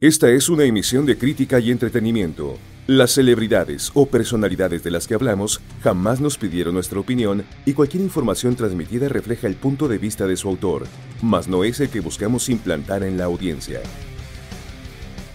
Esta 0.00 0.30
es 0.30 0.48
una 0.48 0.62
emisión 0.62 1.04
de 1.04 1.18
crítica 1.18 1.58
y 1.58 1.72
entretenimiento. 1.72 2.56
Las 2.86 3.10
celebridades 3.10 3.90
o 3.94 4.06
personalidades 4.06 4.84
de 4.84 4.92
las 4.92 5.08
que 5.08 5.14
hablamos 5.14 5.60
jamás 5.82 6.20
nos 6.20 6.38
pidieron 6.38 6.74
nuestra 6.74 7.00
opinión 7.00 7.44
y 7.66 7.72
cualquier 7.72 8.04
información 8.04 8.54
transmitida 8.54 9.08
refleja 9.08 9.48
el 9.48 9.56
punto 9.56 9.88
de 9.88 9.98
vista 9.98 10.28
de 10.28 10.36
su 10.36 10.48
autor, 10.48 10.86
mas 11.20 11.48
no 11.48 11.64
es 11.64 11.80
el 11.80 11.90
que 11.90 11.98
buscamos 11.98 12.48
implantar 12.48 13.02
en 13.02 13.18
la 13.18 13.24
audiencia. 13.24 13.80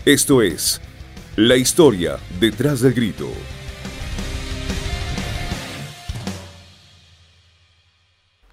Esto 0.05 0.41
es 0.41 0.79
La 1.35 1.57
historia 1.57 2.17
detrás 2.39 2.79
del 2.79 2.93
grito. 2.93 3.27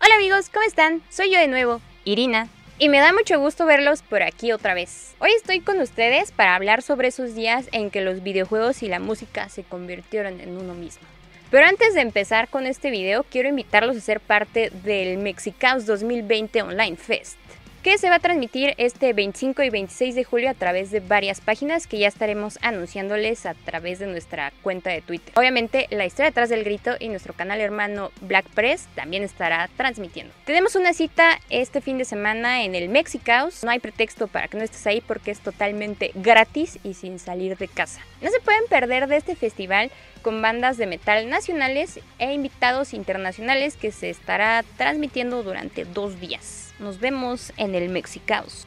Hola 0.05 0.17
amigos, 0.17 0.51
¿cómo 0.53 0.67
están? 0.67 1.03
Soy 1.09 1.33
yo 1.33 1.39
de 1.39 1.47
nuevo, 1.47 1.81
Irina, 2.05 2.49
y 2.81 2.89
me 2.89 2.99
da 2.99 3.13
mucho 3.13 3.39
gusto 3.39 3.67
verlos 3.67 4.01
por 4.01 4.23
aquí 4.23 4.53
otra 4.53 4.73
vez. 4.73 5.15
Hoy 5.19 5.31
estoy 5.37 5.61
con 5.61 5.79
ustedes 5.81 6.33
para 6.33 6.55
hablar 6.55 6.81
sobre 6.81 7.09
esos 7.09 7.35
días 7.35 7.69
en 7.73 7.91
que 7.91 8.01
los 8.01 8.23
videojuegos 8.23 8.83
y 8.83 8.89
la 8.89 8.99
música 8.99 9.51
se 9.51 9.65
convirtieron 9.65 10.41
en 10.41 10.57
uno 10.57 10.73
mismo. 10.73 11.07
Pero 11.51 11.67
antes 11.67 11.93
de 11.93 12.01
empezar 12.01 12.49
con 12.49 12.65
este 12.65 12.91
video, 12.91 13.23
quiero 13.25 13.51
invitarlos 13.51 13.99
a 13.99 14.01
ser 14.01 14.19
parte 14.19 14.71
del 14.83 15.19
Mexicaos 15.19 15.85
2020 15.85 16.63
Online 16.63 16.97
Fest 16.97 17.37
que 17.83 17.97
se 17.97 18.11
va 18.11 18.17
a 18.17 18.21
transmitir 18.21 18.75
este 18.77 19.15
25 19.15 19.63
y 19.63 19.71
26 19.71 20.15
de 20.15 20.25
julio 20.25 20.51
a 20.51 20.55
través 20.55 20.91
de 20.91 21.01
varias 21.01 21.41
páginas 21.41 21.87
que 21.87 21.99
ya 21.99 22.09
estaremos 22.09 22.59
anunciándoles 22.61 23.47
a 23.47 23.55
través 23.55 23.99
de 23.99 24.07
nuestra 24.07 24.53
cuenta 24.63 24.91
de 24.91 25.01
Twitter. 25.01 25.33
Obviamente, 25.37 25.87
la 25.91 26.05
historia 26.05 26.31
detrás 26.31 26.51
del 26.51 26.65
grito 26.65 26.97
y 27.01 27.09
nuestro 27.09 27.33
canal 27.33 27.61
hermano 27.61 28.11
Black 28.21 28.47
Press 28.51 28.87
también 28.95 29.23
estará 29.23 29.71
transmitiendo. 29.79 30.35
Tenemos 30.45 30.75
una 30.75 30.93
cita 30.93 31.39
este 31.49 31.81
fin 31.81 31.97
de 31.97 32.05
semana 32.05 32.65
en 32.65 32.75
el 32.75 32.91
Mexicaos. 32.91 33.65
No 33.65 33.71
hay 33.71 33.79
pretexto 33.79 34.29
para 34.29 34.49
que 34.49 34.59
no 34.59 34.65
estés 34.65 34.87
ahí 34.87 35.01
porque 35.01 35.31
es 35.31 35.41
totalmente 35.41 36.11
gratis 36.15 36.79
y 36.85 36.95
sin 36.95 37.19
salir 37.19 37.57
de 37.57 37.69
casa. 37.69 38.01
No 38.21 38.31
se 38.31 38.41
pueden 38.41 38.65
perder 38.69 39.07
de 39.07 39.17
este 39.17 39.37
festival 39.37 39.91
con 40.21 40.43
bandas 40.43 40.77
de 40.77 40.87
metal 40.87 41.31
nacionales 41.31 41.99
e 42.19 42.35
invitados 42.35 42.93
internacionales 42.93 43.77
que 43.77 43.91
se 43.91 44.11
estará 44.11 44.65
transmitiendo 44.77 45.43
durante 45.43 45.87
dos 45.87 46.21
días. 46.21 46.70
Nos 46.81 46.99
vemos 46.99 47.53
en 47.59 47.75
el 47.75 47.91
Mexicaos. 47.91 48.67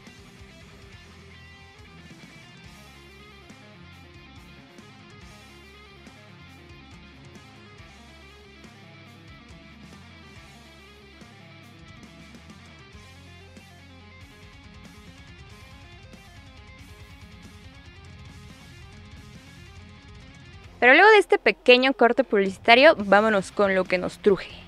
Pero 20.80 20.94
luego 20.96 21.10
de 21.12 21.18
este 21.18 21.38
pequeño 21.38 21.94
corte 21.94 22.24
publicitario, 22.24 22.96
vámonos 22.98 23.52
con 23.52 23.74
lo 23.74 23.86
que 23.86 23.98
nos 23.98 24.20
truje. 24.20 24.63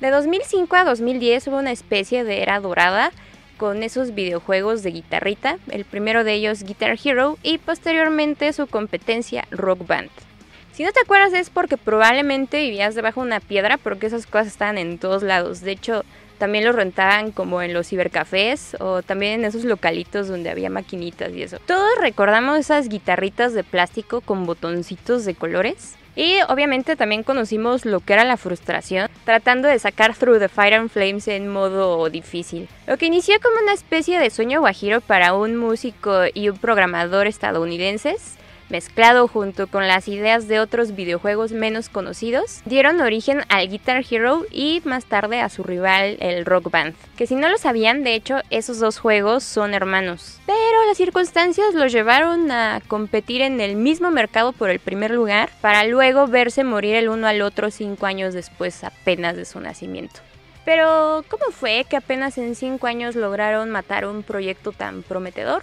De 0.00 0.10
2005 0.10 0.76
a 0.76 0.84
2010 0.84 1.48
hubo 1.48 1.58
una 1.58 1.72
especie 1.72 2.24
de 2.24 2.40
era 2.40 2.58
dorada 2.58 3.12
con 3.58 3.82
esos 3.82 4.14
videojuegos 4.14 4.82
de 4.82 4.92
guitarrita, 4.92 5.58
el 5.70 5.84
primero 5.84 6.24
de 6.24 6.32
ellos 6.32 6.62
Guitar 6.62 6.98
Hero 7.04 7.36
y 7.42 7.58
posteriormente 7.58 8.50
su 8.54 8.66
competencia 8.66 9.46
Rock 9.50 9.86
Band. 9.86 10.08
Si 10.72 10.84
no 10.84 10.92
te 10.92 11.00
acuerdas 11.00 11.34
es 11.34 11.50
porque 11.50 11.76
probablemente 11.76 12.62
vivías 12.62 12.94
debajo 12.94 13.20
de 13.20 13.26
una 13.26 13.40
piedra 13.40 13.76
porque 13.76 14.06
esas 14.06 14.24
cosas 14.26 14.46
estaban 14.46 14.78
en 14.78 14.96
todos 14.96 15.22
lados. 15.22 15.60
De 15.60 15.72
hecho, 15.72 16.06
también 16.38 16.64
los 16.64 16.74
rentaban 16.74 17.30
como 17.30 17.60
en 17.60 17.74
los 17.74 17.86
cibercafés 17.86 18.78
o 18.80 19.02
también 19.02 19.40
en 19.40 19.44
esos 19.44 19.66
localitos 19.66 20.28
donde 20.28 20.48
había 20.48 20.70
maquinitas 20.70 21.34
y 21.34 21.42
eso. 21.42 21.58
Todos 21.66 21.90
recordamos 22.00 22.58
esas 22.58 22.88
guitarritas 22.88 23.52
de 23.52 23.64
plástico 23.64 24.22
con 24.22 24.46
botoncitos 24.46 25.26
de 25.26 25.34
colores. 25.34 25.96
Y 26.16 26.40
obviamente 26.48 26.96
también 26.96 27.22
conocimos 27.22 27.84
lo 27.84 28.00
que 28.00 28.12
era 28.12 28.24
la 28.24 28.36
frustración, 28.36 29.08
tratando 29.24 29.68
de 29.68 29.78
sacar 29.78 30.14
Through 30.14 30.40
the 30.40 30.48
Fire 30.48 30.74
and 30.74 30.90
Flames 30.90 31.28
en 31.28 31.48
modo 31.48 32.08
difícil. 32.10 32.68
Lo 32.86 32.96
que 32.96 33.06
inició 33.06 33.40
como 33.40 33.56
una 33.62 33.72
especie 33.72 34.18
de 34.18 34.30
sueño 34.30 34.60
guajiro 34.60 35.00
para 35.00 35.34
un 35.34 35.56
músico 35.56 36.22
y 36.34 36.48
un 36.48 36.58
programador 36.58 37.26
estadounidenses, 37.26 38.36
mezclado 38.70 39.28
junto 39.28 39.66
con 39.66 39.88
las 39.88 40.08
ideas 40.08 40.48
de 40.48 40.60
otros 40.60 40.94
videojuegos 40.94 41.52
menos 41.52 41.88
conocidos, 41.88 42.60
dieron 42.64 43.00
origen 43.00 43.42
al 43.48 43.68
Guitar 43.68 44.04
Hero 44.08 44.44
y 44.50 44.80
más 44.84 45.04
tarde 45.04 45.40
a 45.40 45.48
su 45.48 45.62
rival 45.62 46.16
el 46.20 46.44
Rock 46.44 46.70
Band. 46.70 46.94
Que 47.16 47.26
si 47.26 47.34
no 47.34 47.48
lo 47.48 47.58
sabían, 47.58 48.04
de 48.04 48.14
hecho, 48.14 48.40
esos 48.50 48.78
dos 48.78 48.98
juegos 48.98 49.44
son 49.44 49.74
hermanos. 49.74 50.40
Pero 50.46 50.86
las 50.86 50.96
circunstancias 50.96 51.74
los 51.74 51.92
llevaron 51.92 52.50
a 52.50 52.80
competir 52.88 53.42
en 53.42 53.60
el 53.60 53.76
mismo 53.76 54.10
mercado 54.10 54.52
por 54.52 54.70
el 54.70 54.80
primer 54.80 55.10
lugar, 55.10 55.50
para 55.60 55.84
luego 55.84 56.26
verse 56.26 56.64
morir 56.64 56.96
el 56.96 57.08
uno 57.08 57.26
al 57.26 57.42
otro 57.42 57.70
cinco 57.70 58.06
años 58.06 58.34
después 58.34 58.84
apenas 58.84 59.36
de 59.36 59.44
su 59.44 59.60
nacimiento. 59.60 60.20
Pero, 60.64 61.24
¿cómo 61.28 61.46
fue 61.50 61.84
que 61.88 61.96
apenas 61.96 62.38
en 62.38 62.54
cinco 62.54 62.86
años 62.86 63.16
lograron 63.16 63.70
matar 63.70 64.06
un 64.06 64.22
proyecto 64.22 64.72
tan 64.72 65.02
prometedor? 65.02 65.62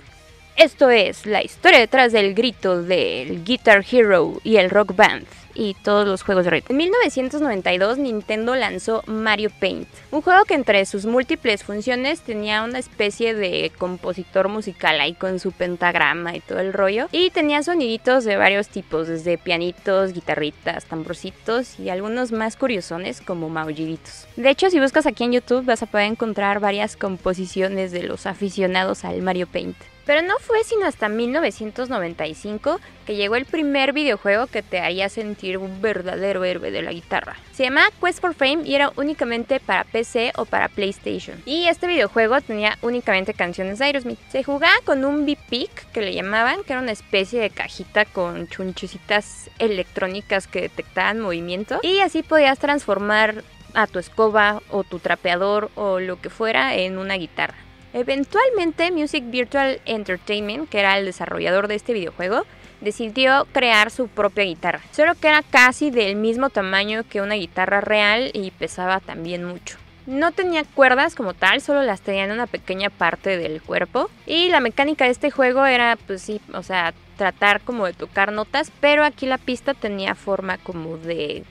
Esto 0.57 0.89
es 0.89 1.27
la 1.27 1.43
historia 1.43 1.77
detrás 1.77 2.11
del 2.11 2.33
grito 2.33 2.81
del 2.81 3.43
Guitar 3.43 3.85
Hero 3.91 4.41
y 4.43 4.55
el 4.55 4.71
Rock 4.71 4.95
Band 4.95 5.27
y 5.53 5.75
todos 5.83 6.07
los 6.07 6.23
juegos 6.23 6.45
de 6.45 6.49
ritmo. 6.49 6.71
En 6.71 6.77
1992 6.77 7.99
Nintendo 7.99 8.55
lanzó 8.55 9.03
Mario 9.05 9.51
Paint, 9.59 9.87
un 10.09 10.23
juego 10.23 10.45
que 10.45 10.55
entre 10.55 10.83
sus 10.87 11.05
múltiples 11.05 11.63
funciones 11.63 12.21
tenía 12.21 12.63
una 12.63 12.79
especie 12.79 13.35
de 13.35 13.71
compositor 13.77 14.49
musical 14.49 14.99
ahí 14.99 15.13
con 15.13 15.39
su 15.39 15.51
pentagrama 15.51 16.35
y 16.35 16.39
todo 16.39 16.59
el 16.59 16.73
rollo 16.73 17.07
y 17.11 17.29
tenía 17.29 17.61
soniditos 17.61 18.23
de 18.23 18.37
varios 18.37 18.67
tipos, 18.67 19.07
desde 19.07 19.37
pianitos, 19.37 20.11
guitarritas, 20.11 20.85
tamborcitos 20.85 21.79
y 21.79 21.89
algunos 21.89 22.31
más 22.31 22.55
curiosones 22.55 23.21
como 23.21 23.47
maulliditos. 23.47 24.25
De 24.35 24.49
hecho, 24.49 24.71
si 24.71 24.79
buscas 24.79 25.05
aquí 25.05 25.23
en 25.23 25.33
YouTube 25.33 25.65
vas 25.65 25.83
a 25.83 25.85
poder 25.85 26.07
encontrar 26.07 26.59
varias 26.59 26.97
composiciones 26.97 27.91
de 27.91 28.01
los 28.01 28.25
aficionados 28.25 29.05
al 29.05 29.21
Mario 29.21 29.45
Paint. 29.45 29.77
Pero 30.07 30.21
no 30.21 30.39
fue 30.39 30.63
sino 30.63 30.85
hasta 30.85 31.09
1995 31.09 32.79
que 33.05 33.15
llegó 33.17 33.35
el 33.35 33.45
primer 33.45 33.91
videojuego 33.91 34.47
que 34.47 34.63
te 34.63 34.79
haría 34.79 35.09
sentir 35.09 35.57
un 35.57 35.81
verdadero 35.81 36.45
héroe 36.45 36.71
de 36.71 36.81
la 36.81 36.93
guitarra. 36.93 37.35
Se 37.51 37.63
llama 37.63 37.89
Quest 38.01 38.21
for 38.21 38.33
Fame 38.33 38.63
y 38.63 38.75
era 38.75 38.91
únicamente 38.95 39.59
para 39.59 39.83
PC 39.83 40.31
o 40.37 40.45
para 40.45 40.69
PlayStation. 40.69 41.41
Y 41.45 41.65
este 41.67 41.87
videojuego 41.87 42.39
tenía 42.39 42.77
únicamente 42.81 43.33
canciones 43.33 43.79
de 43.79 43.85
Aerosmith. 43.85 44.19
Se 44.29 44.43
jugaba 44.43 44.75
con 44.85 45.03
un 45.03 45.25
B-Pick 45.25 45.91
que 45.91 46.01
le 46.01 46.13
llamaban, 46.13 46.63
que 46.63 46.71
era 46.71 46.81
una 46.81 46.93
especie 46.93 47.41
de 47.41 47.49
cajita 47.49 48.05
con 48.05 48.47
chunchucitas 48.47 49.49
electrónicas 49.59 50.47
que 50.47 50.61
detectaban 50.61 51.19
movimiento. 51.19 51.79
Y 51.83 51.99
así 51.99 52.23
podías 52.23 52.59
transformar 52.59 53.43
a 53.73 53.87
tu 53.87 53.99
escoba 53.99 54.61
o 54.69 54.85
tu 54.85 54.99
trapeador 54.99 55.69
o 55.75 55.99
lo 55.99 56.21
que 56.21 56.29
fuera 56.29 56.75
en 56.75 56.97
una 56.97 57.15
guitarra. 57.15 57.66
Eventualmente 57.93 58.91
Music 58.91 59.23
Virtual 59.27 59.79
Entertainment, 59.85 60.69
que 60.69 60.79
era 60.79 60.97
el 60.97 61.05
desarrollador 61.05 61.67
de 61.67 61.75
este 61.75 61.93
videojuego, 61.93 62.45
decidió 62.81 63.47
crear 63.51 63.91
su 63.91 64.07
propia 64.07 64.43
guitarra, 64.43 64.81
solo 64.91 65.15
que 65.15 65.27
era 65.27 65.41
casi 65.41 65.89
del 65.89 66.15
mismo 66.15 66.49
tamaño 66.49 67.03
que 67.09 67.21
una 67.21 67.35
guitarra 67.35 67.81
real 67.81 68.29
y 68.33 68.51
pesaba 68.51 68.99
también 68.99 69.43
mucho. 69.43 69.77
No 70.05 70.31
tenía 70.31 70.63
cuerdas 70.63 71.15
como 71.15 71.33
tal, 71.33 71.59
solo 71.59 71.83
las 71.83 71.99
tenía 71.99 72.23
en 72.23 72.31
una 72.31 72.47
pequeña 72.47 72.89
parte 72.89 73.37
del 73.37 73.61
cuerpo. 73.61 74.09
Y 74.25 74.47
la 74.47 74.61
mecánica 74.61 75.03
de 75.03 75.11
este 75.11 75.31
juego 75.31 75.65
era, 75.65 75.97
pues 76.07 76.21
sí, 76.21 76.39
o 76.53 76.63
sea, 76.63 76.93
tratar 77.17 77.59
como 77.59 77.85
de 77.85 77.93
tocar 77.93 78.31
notas, 78.31 78.71
pero 78.79 79.03
aquí 79.03 79.25
la 79.25 79.37
pista 79.37 79.73
tenía 79.73 80.15
forma 80.15 80.59
como 80.59 80.97
de 80.97 81.43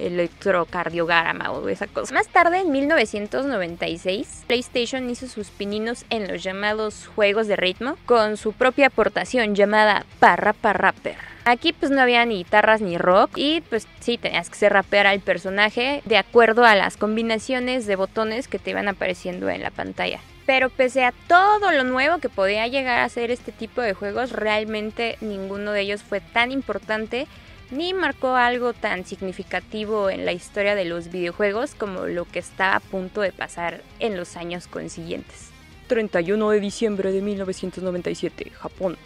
electrocardiograma 0.00 1.50
o 1.52 1.68
esa 1.68 1.86
cosa. 1.86 2.14
Más 2.14 2.28
tarde, 2.28 2.60
en 2.60 2.72
1996, 2.72 4.44
PlayStation 4.46 5.08
hizo 5.10 5.28
sus 5.28 5.48
pininos 5.48 6.04
en 6.10 6.28
los 6.28 6.42
llamados 6.42 7.08
juegos 7.14 7.46
de 7.46 7.56
ritmo 7.56 7.96
con 8.06 8.36
su 8.36 8.52
propia 8.52 8.88
aportación 8.88 9.54
llamada 9.54 10.04
Parra 10.18 10.54
Rapper. 10.62 11.16
Aquí 11.44 11.72
pues 11.72 11.90
no 11.90 12.00
había 12.00 12.24
ni 12.26 12.36
guitarras 12.36 12.80
ni 12.80 12.98
rock 12.98 13.32
y 13.36 13.62
pues 13.62 13.88
sí 14.00 14.18
tenías 14.18 14.50
que 14.50 14.56
ser 14.56 14.72
rapear 14.72 15.06
al 15.06 15.20
personaje 15.20 16.02
de 16.04 16.18
acuerdo 16.18 16.64
a 16.64 16.74
las 16.74 16.96
combinaciones 16.96 17.86
de 17.86 17.96
botones 17.96 18.46
que 18.46 18.58
te 18.58 18.70
iban 18.70 18.88
apareciendo 18.88 19.48
en 19.48 19.62
la 19.62 19.70
pantalla. 19.70 20.20
Pero 20.44 20.68
pese 20.68 21.04
a 21.04 21.14
todo 21.28 21.72
lo 21.72 21.84
nuevo 21.84 22.18
que 22.18 22.28
podía 22.28 22.66
llegar 22.66 23.00
a 23.00 23.08
ser 23.08 23.30
este 23.30 23.52
tipo 23.52 23.80
de 23.80 23.94
juegos, 23.94 24.32
realmente 24.32 25.16
ninguno 25.20 25.72
de 25.72 25.80
ellos 25.80 26.02
fue 26.02 26.20
tan 26.20 26.52
importante 26.52 27.26
ni 27.70 27.94
marcó 27.94 28.34
algo 28.34 28.72
tan 28.72 29.04
significativo 29.04 30.10
en 30.10 30.24
la 30.24 30.32
historia 30.32 30.74
de 30.74 30.84
los 30.84 31.10
videojuegos 31.10 31.74
como 31.74 32.06
lo 32.06 32.24
que 32.24 32.38
está 32.38 32.74
a 32.74 32.80
punto 32.80 33.20
de 33.20 33.32
pasar 33.32 33.82
en 33.98 34.16
los 34.16 34.36
años 34.36 34.66
consiguientes. 34.66 35.50
31 35.86 36.50
de 36.50 36.60
diciembre 36.60 37.12
de 37.12 37.20
1997, 37.20 38.50
Japón. 38.50 38.96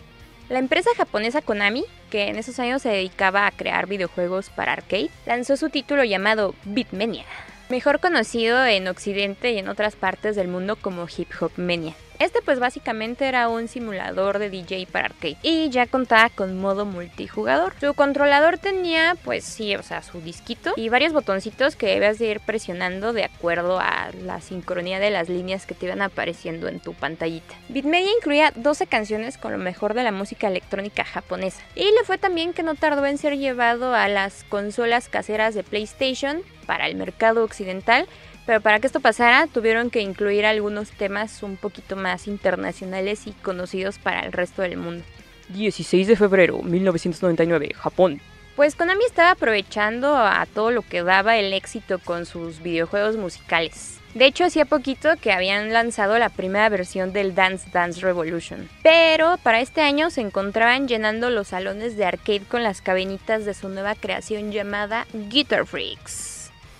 La 0.48 0.58
empresa 0.58 0.90
japonesa 0.96 1.40
Konami, 1.40 1.84
que 2.10 2.28
en 2.28 2.36
esos 2.36 2.58
años 2.58 2.82
se 2.82 2.90
dedicaba 2.90 3.46
a 3.46 3.50
crear 3.50 3.86
videojuegos 3.86 4.50
para 4.50 4.74
arcade, 4.74 5.10
lanzó 5.24 5.56
su 5.56 5.70
título 5.70 6.04
llamado 6.04 6.54
Beatmania, 6.64 7.24
mejor 7.70 7.98
conocido 7.98 8.64
en 8.66 8.86
Occidente 8.88 9.52
y 9.52 9.58
en 9.58 9.68
otras 9.68 9.96
partes 9.96 10.36
del 10.36 10.48
mundo 10.48 10.76
como 10.76 11.06
Hip 11.16 11.30
Hop 11.40 11.52
Mania. 11.56 11.94
Este 12.18 12.40
pues 12.42 12.60
básicamente 12.60 13.26
era 13.26 13.48
un 13.48 13.66
simulador 13.66 14.38
de 14.38 14.48
DJ 14.48 14.86
para 14.86 15.06
arcade 15.06 15.36
y 15.42 15.68
ya 15.70 15.86
contaba 15.86 16.28
con 16.30 16.56
modo 16.58 16.84
multijugador. 16.84 17.74
Su 17.80 17.94
controlador 17.94 18.58
tenía 18.58 19.16
pues 19.24 19.44
sí, 19.44 19.74
o 19.74 19.82
sea, 19.82 20.02
su 20.02 20.20
disquito 20.20 20.74
y 20.76 20.88
varios 20.88 21.12
botoncitos 21.12 21.74
que 21.74 21.86
debías 21.86 22.18
de 22.18 22.26
ir 22.26 22.40
presionando 22.40 23.12
de 23.12 23.24
acuerdo 23.24 23.80
a 23.80 24.10
la 24.22 24.40
sincronía 24.40 25.00
de 25.00 25.10
las 25.10 25.28
líneas 25.28 25.66
que 25.66 25.74
te 25.74 25.86
iban 25.86 26.02
apareciendo 26.02 26.68
en 26.68 26.78
tu 26.78 26.94
pantallita. 26.94 27.54
Bitmedia 27.68 28.10
incluía 28.16 28.52
12 28.54 28.86
canciones 28.86 29.36
con 29.36 29.52
lo 29.52 29.58
mejor 29.58 29.94
de 29.94 30.04
la 30.04 30.12
música 30.12 30.46
electrónica 30.46 31.04
japonesa 31.04 31.62
y 31.74 31.84
le 31.84 32.04
fue 32.04 32.18
también 32.18 32.52
que 32.52 32.62
no 32.62 32.76
tardó 32.76 33.04
en 33.06 33.18
ser 33.18 33.36
llevado 33.38 33.94
a 33.94 34.06
las 34.06 34.44
consolas 34.44 35.08
caseras 35.08 35.54
de 35.54 35.64
PlayStation 35.64 36.42
para 36.66 36.86
el 36.86 36.94
mercado 36.94 37.42
occidental 37.42 38.06
pero 38.46 38.60
para 38.60 38.80
que 38.80 38.86
esto 38.86 39.00
pasara, 39.00 39.46
tuvieron 39.46 39.90
que 39.90 40.00
incluir 40.00 40.44
algunos 40.46 40.90
temas 40.90 41.42
un 41.42 41.56
poquito 41.56 41.96
más 41.96 42.26
internacionales 42.26 43.26
y 43.26 43.32
conocidos 43.32 43.98
para 43.98 44.20
el 44.20 44.32
resto 44.32 44.62
del 44.62 44.76
mundo. 44.76 45.04
16 45.48 46.06
de 46.06 46.16
febrero 46.16 46.62
1999, 46.62 47.70
Japón. 47.74 48.20
Pues 48.56 48.76
Konami 48.76 49.04
estaba 49.04 49.32
aprovechando 49.32 50.16
a 50.16 50.46
todo 50.46 50.70
lo 50.70 50.82
que 50.82 51.02
daba 51.02 51.36
el 51.36 51.52
éxito 51.52 51.98
con 51.98 52.24
sus 52.24 52.62
videojuegos 52.62 53.16
musicales. 53.16 53.98
De 54.14 54.26
hecho, 54.26 54.44
hacía 54.44 54.64
poquito 54.64 55.08
que 55.20 55.32
habían 55.32 55.72
lanzado 55.72 56.16
la 56.20 56.28
primera 56.28 56.68
versión 56.68 57.12
del 57.12 57.34
Dance 57.34 57.68
Dance 57.72 58.00
Revolution. 58.00 58.68
Pero 58.84 59.38
para 59.42 59.60
este 59.60 59.80
año 59.80 60.08
se 60.10 60.20
encontraban 60.20 60.86
llenando 60.86 61.30
los 61.30 61.48
salones 61.48 61.96
de 61.96 62.04
arcade 62.04 62.44
con 62.48 62.62
las 62.62 62.80
cabinitas 62.80 63.44
de 63.44 63.54
su 63.54 63.68
nueva 63.68 63.96
creación 63.96 64.52
llamada 64.52 65.08
Guitar 65.12 65.66
Freaks 65.66 66.33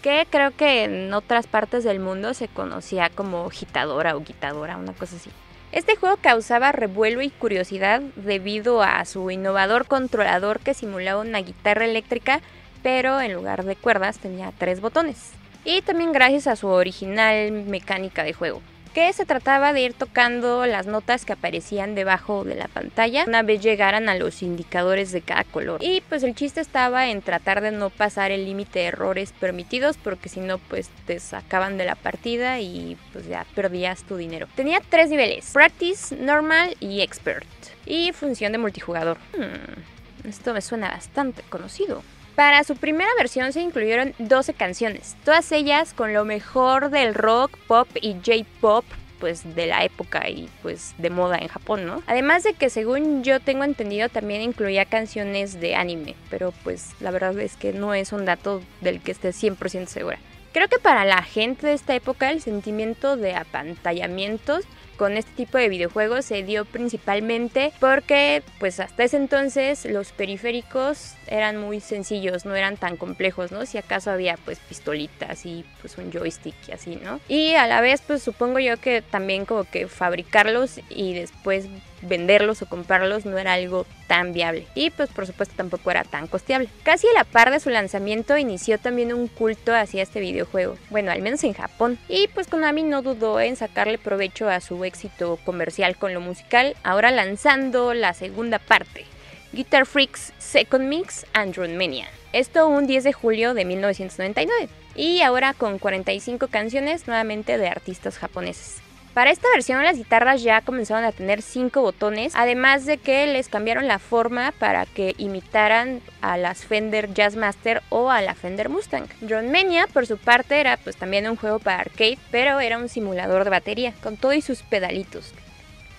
que 0.04 0.26
creo 0.28 0.50
que 0.50 0.84
en 0.84 1.14
otras 1.14 1.46
partes 1.46 1.82
del 1.82 1.98
mundo 1.98 2.34
se 2.34 2.46
conocía 2.46 3.08
como 3.08 3.48
gitadora 3.48 4.14
o 4.14 4.20
guitadora, 4.20 4.76
una 4.76 4.92
cosa 4.92 5.16
así. 5.16 5.30
Este 5.72 5.96
juego 5.96 6.18
causaba 6.20 6.72
revuelo 6.72 7.22
y 7.22 7.30
curiosidad 7.30 8.02
debido 8.14 8.82
a 8.82 9.02
su 9.06 9.30
innovador 9.30 9.86
controlador 9.86 10.60
que 10.60 10.74
simulaba 10.74 11.22
una 11.22 11.38
guitarra 11.38 11.86
eléctrica, 11.86 12.42
pero 12.82 13.18
en 13.18 13.32
lugar 13.32 13.64
de 13.64 13.76
cuerdas 13.76 14.18
tenía 14.18 14.52
tres 14.58 14.82
botones. 14.82 15.32
Y 15.64 15.80
también 15.80 16.12
gracias 16.12 16.48
a 16.48 16.56
su 16.56 16.66
original 16.66 17.50
mecánica 17.50 18.24
de 18.24 18.34
juego 18.34 18.60
que 18.94 19.12
se 19.12 19.26
trataba 19.26 19.73
de 19.73 19.82
ir 19.82 19.93
tocando 19.93 20.64
las 20.67 20.87
notas 20.87 21.25
que 21.25 21.32
aparecían 21.32 21.96
debajo 21.96 22.44
de 22.44 22.55
la 22.55 22.69
pantalla 22.69 23.25
una 23.26 23.43
vez 23.43 23.61
llegaran 23.61 24.08
a 24.08 24.14
los 24.14 24.43
indicadores 24.43 25.11
de 25.11 25.20
cada 25.20 25.43
color. 25.43 25.82
Y 25.82 26.00
pues 26.08 26.23
el 26.23 26.35
chiste 26.35 26.61
estaba 26.61 27.08
en 27.08 27.20
tratar 27.20 27.61
de 27.61 27.73
no 27.73 27.91
pasar 27.91 28.31
el 28.31 28.44
límite 28.44 28.79
de 28.79 28.85
errores 28.87 29.32
permitidos 29.32 29.96
porque 29.96 30.29
si 30.29 30.41
no 30.41 30.58
pues 30.58 30.91
te 31.06 31.19
sacaban 31.19 31.76
de 31.76 31.87
la 31.87 31.96
partida 31.96 32.61
y 32.61 32.96
pues 33.12 33.26
ya 33.26 33.44
perdías 33.56 34.05
tu 34.05 34.17
dinero. 34.17 34.46
Tenía 34.55 34.81
tres 34.88 35.11
niveles, 35.11 35.50
Practice, 35.52 36.17
Normal 36.17 36.76
y 36.79 37.00
Expert. 37.00 37.47
Y 37.87 38.12
función 38.12 38.52
de 38.52 38.58
multijugador. 38.58 39.19
Hmm, 39.37 40.29
esto 40.29 40.55
me 40.55 40.62
suena 40.62 40.88
bastante 40.88 41.43
conocido. 41.43 42.02
Para 42.34 42.64
su 42.64 42.75
primera 42.75 43.10
versión 43.16 43.52
se 43.52 43.60
incluyeron 43.60 44.12
12 44.19 44.54
canciones, 44.54 45.16
todas 45.25 45.52
ellas 45.52 45.94
con 45.94 46.12
lo 46.12 46.25
mejor 46.25 46.90
del 46.90 47.14
rock, 47.14 47.56
pop 47.69 47.88
y 48.00 48.14
J-pop 48.14 48.84
pues 49.20 49.54
de 49.54 49.66
la 49.66 49.84
época 49.84 50.28
y 50.28 50.50
pues 50.60 50.94
de 50.98 51.10
moda 51.10 51.38
en 51.38 51.48
Japón, 51.48 51.86
¿no? 51.86 52.02
Además 52.06 52.42
de 52.42 52.52
que 52.54 52.69
según 52.69 53.22
yo 53.22 53.40
tengo 53.40 53.64
entendido 53.64 54.08
también 54.08 54.42
incluía 54.42 54.84
canciones 54.84 55.60
de 55.60 55.76
anime, 55.76 56.16
pero 56.28 56.52
pues 56.64 56.90
la 57.00 57.12
verdad 57.12 57.38
es 57.38 57.56
que 57.56 57.72
no 57.72 57.94
es 57.94 58.12
un 58.12 58.25
dato 58.25 58.60
del 58.80 59.00
que 59.00 59.12
esté 59.12 59.30
100% 59.30 59.87
segura. 59.87 60.19
Creo 60.52 60.69
que 60.69 60.78
para 60.78 61.04
la 61.04 61.22
gente 61.22 61.69
de 61.69 61.72
esta 61.72 61.94
época 61.94 62.30
el 62.30 62.42
sentimiento 62.42 63.16
de 63.16 63.34
apantallamientos 63.34 64.64
con 64.96 65.17
este 65.17 65.32
tipo 65.32 65.58
de 65.58 65.69
videojuegos 65.69 66.25
se 66.25 66.43
dio 66.43 66.64
principalmente 66.64 67.73
porque 67.81 68.43
pues 68.58 68.81
hasta 68.81 69.05
ese 69.05 69.17
entonces 69.17 69.85
los 69.85 70.12
periféricos 70.12 71.14
eran 71.26 71.56
muy 71.56 71.81
sencillos, 71.81 72.44
no 72.44 72.55
eran 72.55 72.76
tan 72.76 72.96
complejos, 72.96 73.52
¿no? 73.52 73.67
Si 73.67 73.79
acaso 73.79 74.11
había 74.11 74.37
pues 74.44 74.58
pistolitas 74.58 75.46
y 75.46 75.64
pues 75.81 75.96
un 75.99 76.12
joystick 76.12 76.55
y 76.69 76.73
así, 76.73 76.96
¿no? 76.96 77.20
Y 77.29 77.55
a 77.55 77.67
la 77.67 77.81
vez 77.81 78.02
pues 78.06 78.23
supongo 78.23 78.58
yo 78.58 78.76
que 78.79 79.02
también 79.02 79.44
como 79.44 79.64
que 79.64 79.88
fabricarlos 79.88 80.81
y 80.91 81.14
después 81.14 81.67
venderlos 82.02 82.62
o 82.62 82.67
comprarlos 82.67 83.25
no 83.25 83.38
era 83.38 83.55
algo 83.55 83.87
tan 84.06 84.32
viable 84.32 84.67
y 84.75 84.90
pues 84.90 85.08
por 85.08 85.26
supuesto 85.26 85.55
tampoco 85.56 85.90
era 85.90 86.05
tan 86.05 86.26
costeable. 86.26 86.69
Casi 86.82 87.06
a 87.08 87.14
la 87.14 87.25
par 87.25 87.50
de 87.50 87.61
su 87.61 87.70
lanzamiento 87.70 88.37
inició 88.37 88.79
también 88.79 89.14
un 89.14 89.29
culto 89.29 89.75
hacia 89.75 90.02
este 90.02 90.20
videojuego, 90.20 90.76
bueno 90.90 91.11
al 91.11 91.23
menos 91.23 91.43
en 91.44 91.55
Japón 91.55 91.99
y 92.08 92.29
pues 92.29 92.49
Konami 92.49 92.82
no 92.82 93.02
dudó 93.02 93.40
en 93.40 93.56
sacarle 93.56 93.99
provecho 93.99 94.49
a 94.49 94.61
su 94.61 94.79
éxito 94.84 95.38
comercial 95.44 95.96
con 95.96 96.14
lo 96.14 96.20
musical, 96.20 96.76
ahora 96.82 97.10
lanzando 97.10 97.94
la 97.94 98.14
segunda 98.14 98.58
parte, 98.58 99.04
Guitar 99.52 99.86
Freaks 99.86 100.32
Second 100.38 100.88
Mix 100.88 101.26
Android 101.32 101.70
Mania. 101.70 102.06
Esto 102.32 102.69
un 102.69 102.86
10 102.86 103.04
de 103.04 103.12
julio 103.12 103.54
de 103.54 103.64
1999 103.64 104.69
y 104.94 105.22
ahora 105.22 105.54
con 105.54 105.78
45 105.78 106.48
canciones 106.48 107.06
nuevamente 107.06 107.58
de 107.58 107.69
artistas 107.69 108.19
japoneses. 108.19 108.83
Para 109.14 109.31
esta 109.31 109.46
versión 109.55 109.84
las 109.84 109.96
guitarras 109.96 110.43
ya 110.43 110.61
comenzaron 110.61 111.05
a 111.05 111.12
tener 111.12 111.40
5 111.40 111.81
botones, 111.81 112.32
además 112.34 112.84
de 112.84 112.99
que 112.99 113.28
les 113.28 113.49
cambiaron 113.49 113.87
la 113.87 114.00
forma 114.00 114.52
para 114.58 114.87
que 114.87 115.14
imitaran 115.19 116.00
a 116.20 116.37
las 116.37 116.64
Fender 116.64 117.14
Jazzmaster 117.14 117.81
o 117.90 118.11
a 118.11 118.20
la 118.22 118.34
Fender 118.34 118.69
Mustang. 118.69 119.06
Drone 119.20 119.52
Mania 119.52 119.87
por 119.87 120.08
su 120.08 120.19
parte 120.19 120.58
era 120.58 120.78
pues 120.78 120.96
también 120.96 121.31
un 121.31 121.37
juego 121.37 121.61
para 121.61 121.82
arcade, 121.82 122.19
pero 122.32 122.58
era 122.58 122.76
un 122.76 122.88
simulador 122.88 123.44
de 123.44 123.50
batería 123.50 123.94
con 124.02 124.16
todo 124.16 124.32
y 124.32 124.43
sus 124.43 124.62
pedalitos. 124.62 125.32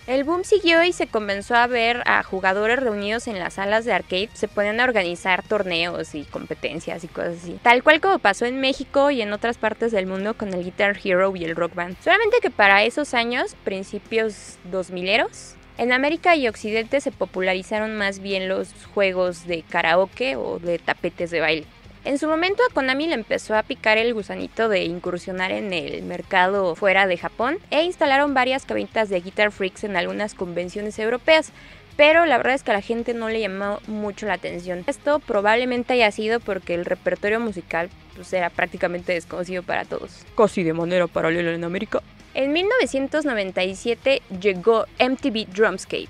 El 0.08 0.24
boom 0.24 0.44
siguió 0.44 0.84
y 0.84 0.94
se 0.94 1.08
comenzó 1.08 1.56
a 1.56 1.66
ver 1.66 2.04
a 2.06 2.22
jugadores 2.22 2.80
reunidos 2.80 3.28
en 3.28 3.40
las 3.40 3.56
salas 3.56 3.86
de 3.86 3.94
arcade, 3.94 4.30
se 4.34 4.48
ponían 4.48 4.80
a 4.80 4.84
organizar 4.84 5.42
torneos 5.42 6.14
y 6.14 6.26
competencias 6.26 7.04
y 7.04 7.08
cosas 7.08 7.38
así. 7.42 7.60
Tal 7.64 7.82
cual 7.82 8.02
como 8.02 8.20
pasó 8.20 8.46
en 8.46 8.62
México 8.62 9.10
y 9.10 9.24
en 9.24 9.34
otras 9.34 9.58
partes 9.58 9.92
del 9.92 10.06
mundo 10.06 10.36
con 10.36 10.54
el 10.54 10.64
Guitar 10.64 10.96
Hero 11.04 11.36
y 11.36 11.44
el 11.44 11.56
Rock 11.56 11.74
Band. 11.74 11.98
Solamente 12.04 12.38
que 12.40 12.52
para 12.52 12.84
esos 12.84 13.16
años, 13.16 13.56
principios 13.64 14.58
2000eros, 14.72 15.56
en 15.80 15.92
América 15.92 16.36
y 16.36 16.48
Occidente 16.48 17.02
se 17.02 17.12
popularizaron 17.12 17.98
más 17.98 18.20
bien 18.20 18.48
los 18.48 18.70
juegos 18.94 19.48
de 19.48 19.64
karaoke 19.64 20.36
o 20.36 20.60
de 20.60 20.78
tapetes 20.78 21.32
de 21.32 21.42
baile. 21.42 21.66
En 22.06 22.20
su 22.20 22.28
momento 22.28 22.62
a 22.62 22.72
Konami 22.72 23.08
le 23.08 23.16
empezó 23.16 23.56
a 23.56 23.64
picar 23.64 23.98
el 23.98 24.14
gusanito 24.14 24.70
de 24.70 24.84
incursionar 24.84 25.52
en 25.52 25.74
el 25.74 26.04
mercado 26.04 26.76
fuera 26.76 27.08
de 27.08 27.18
Japón 27.18 27.58
e 27.72 27.82
instalaron 27.82 28.36
varias 28.36 28.64
cabinitas 28.64 29.10
de 29.10 29.22
Guitar 29.22 29.52
Freaks 29.52 29.86
en 29.86 29.98
algunas 29.98 30.36
convenciones 30.36 31.00
europeas, 31.00 31.52
pero 31.98 32.28
la 32.28 32.38
verdad 32.38 32.54
es 32.54 32.62
que 32.62 32.70
a 32.70 32.76
la 32.76 32.82
gente 32.82 33.16
no 33.16 33.28
le 33.30 33.40
llamó 33.40 33.80
mucho 33.88 34.28
la 34.28 34.34
atención. 34.34 34.84
Esto 34.86 35.18
probablemente 35.18 35.94
haya 35.94 36.12
sido 36.12 36.40
porque 36.40 36.76
el 36.76 36.86
repertorio 36.86 37.40
musical 37.40 37.90
pues, 38.16 38.32
era 38.34 38.52
prácticamente 38.52 39.14
desconocido 39.14 39.64
para 39.64 39.84
todos. 39.84 40.28
Casi 40.38 40.62
de 40.62 40.74
manera 40.74 41.08
paralela 41.08 41.54
en 41.54 41.64
América. 41.64 42.04
En 42.36 42.54
1997 42.54 44.22
llegó 44.40 44.86
MTV 45.00 45.48
Drumscape 45.48 46.10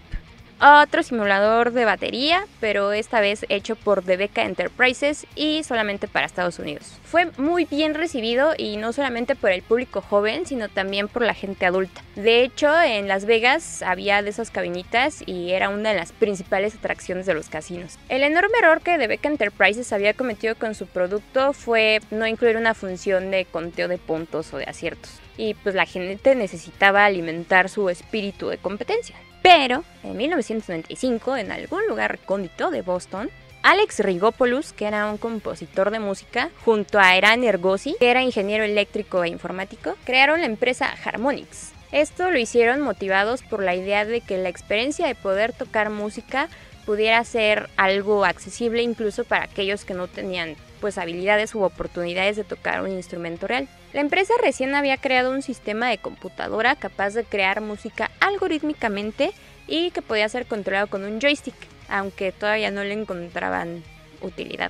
otro 0.62 1.04
simulador 1.04 1.72
de 1.72 1.86
batería, 1.86 2.46
pero 2.60 2.92
esta 2.94 3.20
vez 3.20 3.46
hecho 3.50 3.76
por 3.76 4.04
Debeca 4.04 4.44
Enterprises 4.44 5.28
y 5.36 5.64
solamente 5.64 6.08
para 6.08 6.26
Estados 6.26 6.60
Unidos. 6.60 6.98
Fue 7.04 7.32
muy 7.38 7.66
bien 7.66 7.94
recibido 7.94 8.54
y 8.58 8.78
no 8.78 8.94
solamente 8.94 9.36
por 9.36 9.52
el 9.52 9.62
público 9.62 10.02
joven, 10.02 10.46
sino 10.46 10.70
también 10.70 11.08
por 11.08 11.24
la 11.24 11.34
gente 11.34 11.66
adulta. 11.66 12.02
De 12.16 12.44
hecho, 12.44 12.70
en 12.82 13.08
Las 13.08 13.26
Vegas 13.26 13.82
había 13.82 14.22
de 14.22 14.30
esas 14.30 14.52
cabinitas 14.52 15.24
y 15.26 15.52
era 15.52 15.70
una 15.70 15.90
de 15.90 15.98
las 15.98 16.12
principales 16.12 16.76
atracciones 16.76 17.26
de 17.26 17.34
los 17.34 17.50
casinos. 17.50 17.98
El 18.10 18.24
enorme 18.24 18.58
error 18.60 18.82
que 18.82 18.98
Debeca 18.98 19.30
Enterprises 19.30 19.92
había 19.94 20.14
cometido 20.14 20.56
con 20.56 20.76
su 20.76 20.88
producto 20.88 21.54
fue 21.54 22.00
no 22.12 22.28
incluir 22.28 22.58
una 22.58 22.74
función 22.74 23.32
de 23.32 23.46
conteo 23.46 23.88
de 23.88 23.98
puntos 23.98 24.54
o 24.54 24.58
de 24.58 24.66
aciertos. 24.66 25.20
Y 25.38 25.54
pues 25.56 25.76
la 25.76 25.86
gente 25.86 26.34
necesitaba 26.36 27.06
alimentar 27.06 27.70
su 27.70 27.90
espíritu 27.90 28.48
de 28.48 28.58
competencia. 28.58 29.16
Pero 29.46 29.84
en 30.02 30.18
1995, 30.18 31.38
en 31.38 31.52
algún 31.52 31.86
lugar 31.88 32.14
recóndito 32.14 32.72
de 32.72 32.82
Boston, 32.82 33.30
Alex 33.62 34.00
Rigopoulos, 34.00 34.74
que 34.74 34.88
era 34.88 35.08
un 35.08 35.20
compositor 35.20 35.92
de 35.92 36.00
música, 36.00 36.50
junto 36.64 36.98
a 36.98 37.16
Eran 37.16 37.44
Ergosi, 37.44 37.96
que 38.00 38.10
era 38.10 38.24
ingeniero 38.24 38.64
eléctrico 38.64 39.24
e 39.24 39.30
informático, 39.30 39.98
crearon 40.04 40.40
la 40.40 40.48
empresa 40.48 40.88
Harmonix. 40.88 41.74
Esto 41.92 42.32
lo 42.32 42.40
hicieron 42.40 42.82
motivados 42.82 43.44
por 43.44 43.62
la 43.62 43.76
idea 43.76 44.04
de 44.04 44.22
que 44.22 44.40
la 44.40 44.50
experiencia 44.50 45.06
de 45.06 45.14
poder 45.14 45.54
tocar 45.54 45.92
música 45.92 46.50
pudiera 46.88 47.24
ser 47.24 47.70
algo 47.78 48.26
accesible 48.26 48.82
incluso 48.82 49.26
para 49.26 49.44
aquellos 49.44 49.86
que 49.86 49.94
no 49.94 50.08
tenían 50.08 50.56
pues 50.82 50.98
habilidades 50.98 51.54
u 51.54 51.62
oportunidades 51.62 52.36
de 52.36 52.46
tocar 52.46 52.82
un 52.82 52.90
instrumento 52.90 53.46
real. 53.46 53.68
La 53.96 54.02
empresa 54.02 54.34
recién 54.44 54.76
había 54.76 54.98
creado 54.98 55.32
un 55.32 55.42
sistema 55.42 55.90
de 55.90 56.00
computadora 56.00 56.76
capaz 56.76 57.14
de 57.14 57.24
crear 57.24 57.62
música 57.62 58.12
algorítmicamente 58.20 59.32
y 59.68 59.92
que 59.92 60.02
podía 60.02 60.28
ser 60.28 60.48
controlado 60.48 60.88
con 60.88 61.06
un 61.06 61.22
joystick, 61.22 61.56
aunque 61.88 62.34
todavía 62.34 62.72
no 62.72 62.84
le 62.84 62.92
encontraban 62.92 63.86
utilidad. 64.20 64.70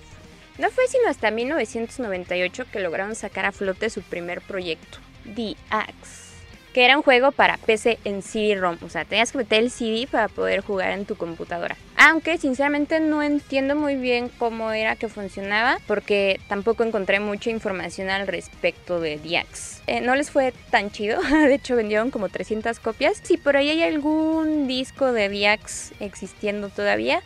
No 0.60 0.70
fue 0.70 0.86
sino 0.88 1.10
hasta 1.10 1.32
1998 1.32 2.66
que 2.72 2.80
lograron 2.82 3.16
sacar 3.16 3.48
a 3.48 3.52
flote 3.52 3.90
su 3.90 4.04
primer 4.04 4.42
proyecto, 4.42 5.00
The 5.36 5.56
Axe. 5.72 6.25
Que 6.76 6.84
era 6.84 6.98
un 6.98 7.04
juego 7.04 7.32
para 7.32 7.56
PC 7.56 8.00
en 8.04 8.22
CD-ROM, 8.22 8.80
o 8.82 8.90
sea, 8.90 9.06
tenías 9.06 9.32
que 9.32 9.38
meter 9.38 9.64
el 9.64 9.72
CD 9.72 10.10
para 10.12 10.28
poder 10.28 10.60
jugar 10.60 10.92
en 10.92 11.06
tu 11.06 11.16
computadora. 11.16 11.78
Aunque 11.96 12.38
sinceramente 12.38 13.00
no 13.00 13.24
entiendo 13.24 13.78
muy 13.78 13.96
bien 13.96 14.30
cómo 14.38 14.72
era 14.72 14.98
que 14.98 15.08
funcionaba, 15.08 15.78
porque 15.88 16.38
tampoco 16.50 16.84
encontré 16.84 17.22
mucha 17.22 17.50
información 17.50 18.10
al 18.10 18.28
respecto 18.28 19.00
de 19.00 19.18
Diax. 19.20 19.84
Eh, 19.88 20.02
no 20.02 20.18
les 20.18 20.32
fue 20.32 20.54
tan 20.70 20.92
chido, 20.92 21.22
de 21.32 21.54
hecho 21.54 21.78
vendieron 21.78 22.12
como 22.12 22.28
300 22.28 22.78
copias. 22.82 23.22
Si 23.24 23.38
por 23.38 23.56
ahí 23.56 23.70
hay 23.70 23.84
algún 23.84 24.68
disco 24.68 25.14
de 25.14 25.30
Diax 25.30 25.94
existiendo 26.02 26.68
todavía, 26.68 27.22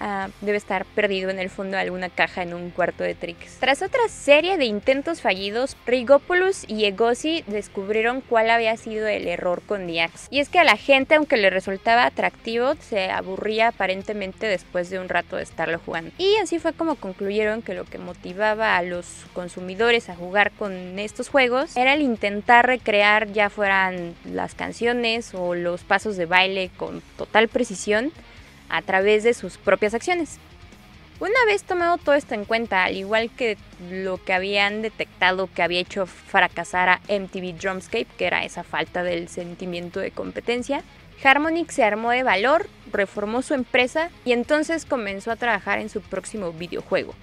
Ah, 0.00 0.30
debe 0.40 0.56
estar 0.56 0.86
perdido 0.86 1.28
en 1.28 1.38
el 1.38 1.50
fondo 1.50 1.76
de 1.76 1.82
alguna 1.82 2.08
caja 2.08 2.42
en 2.42 2.54
un 2.54 2.70
cuarto 2.70 3.04
de 3.04 3.14
Trix. 3.14 3.58
Tras 3.60 3.82
otra 3.82 4.08
serie 4.08 4.56
de 4.56 4.64
intentos 4.64 5.20
fallidos, 5.20 5.76
Rigopoulos 5.86 6.64
y 6.68 6.86
Egosi 6.86 7.44
descubrieron 7.46 8.22
cuál 8.22 8.48
había 8.48 8.76
sido 8.78 9.06
el 9.06 9.28
error 9.28 9.60
con 9.66 9.86
Diax. 9.86 10.28
Y 10.30 10.40
es 10.40 10.48
que 10.48 10.58
a 10.58 10.64
la 10.64 10.78
gente, 10.78 11.16
aunque 11.16 11.36
le 11.36 11.50
resultaba 11.50 12.06
atractivo, 12.06 12.76
se 12.80 13.10
aburría 13.10 13.68
aparentemente 13.68 14.46
después 14.46 14.88
de 14.88 14.98
un 14.98 15.10
rato 15.10 15.36
de 15.36 15.42
estarlo 15.42 15.78
jugando. 15.84 16.10
Y 16.16 16.36
así 16.36 16.58
fue 16.58 16.72
como 16.72 16.94
concluyeron 16.94 17.60
que 17.60 17.74
lo 17.74 17.84
que 17.84 17.98
motivaba 17.98 18.78
a 18.78 18.82
los 18.82 19.06
consumidores 19.34 20.08
a 20.08 20.16
jugar 20.16 20.50
con 20.52 20.98
estos 20.98 21.28
juegos 21.28 21.76
era 21.76 21.92
el 21.92 22.00
intentar 22.00 22.66
recrear 22.66 23.30
ya 23.32 23.50
fueran 23.50 24.14
las 24.24 24.54
canciones 24.54 25.34
o 25.34 25.54
los 25.54 25.82
pasos 25.82 26.16
de 26.16 26.24
baile 26.24 26.70
con 26.78 27.02
total 27.18 27.48
precisión 27.48 28.12
a 28.70 28.82
través 28.82 29.24
de 29.24 29.34
sus 29.34 29.58
propias 29.58 29.94
acciones. 29.94 30.38
Una 31.20 31.44
vez 31.46 31.64
tomado 31.64 31.98
todo 31.98 32.14
esto 32.14 32.34
en 32.34 32.46
cuenta, 32.46 32.84
al 32.84 32.96
igual 32.96 33.30
que 33.30 33.58
lo 33.90 34.16
que 34.24 34.32
habían 34.32 34.80
detectado 34.80 35.50
que 35.54 35.62
había 35.62 35.80
hecho 35.80 36.06
fracasar 36.06 36.88
a 36.88 37.00
MTV 37.08 37.58
Drumscape, 37.60 38.06
que 38.16 38.26
era 38.26 38.42
esa 38.42 38.62
falta 38.62 39.02
del 39.02 39.28
sentimiento 39.28 40.00
de 40.00 40.12
competencia, 40.12 40.82
Harmonix 41.22 41.74
se 41.74 41.84
armó 41.84 42.10
de 42.10 42.22
valor, 42.22 42.66
reformó 42.90 43.42
su 43.42 43.52
empresa 43.52 44.08
y 44.24 44.32
entonces 44.32 44.86
comenzó 44.86 45.30
a 45.30 45.36
trabajar 45.36 45.78
en 45.78 45.90
su 45.90 46.00
próximo 46.00 46.52
videojuego, 46.52 47.14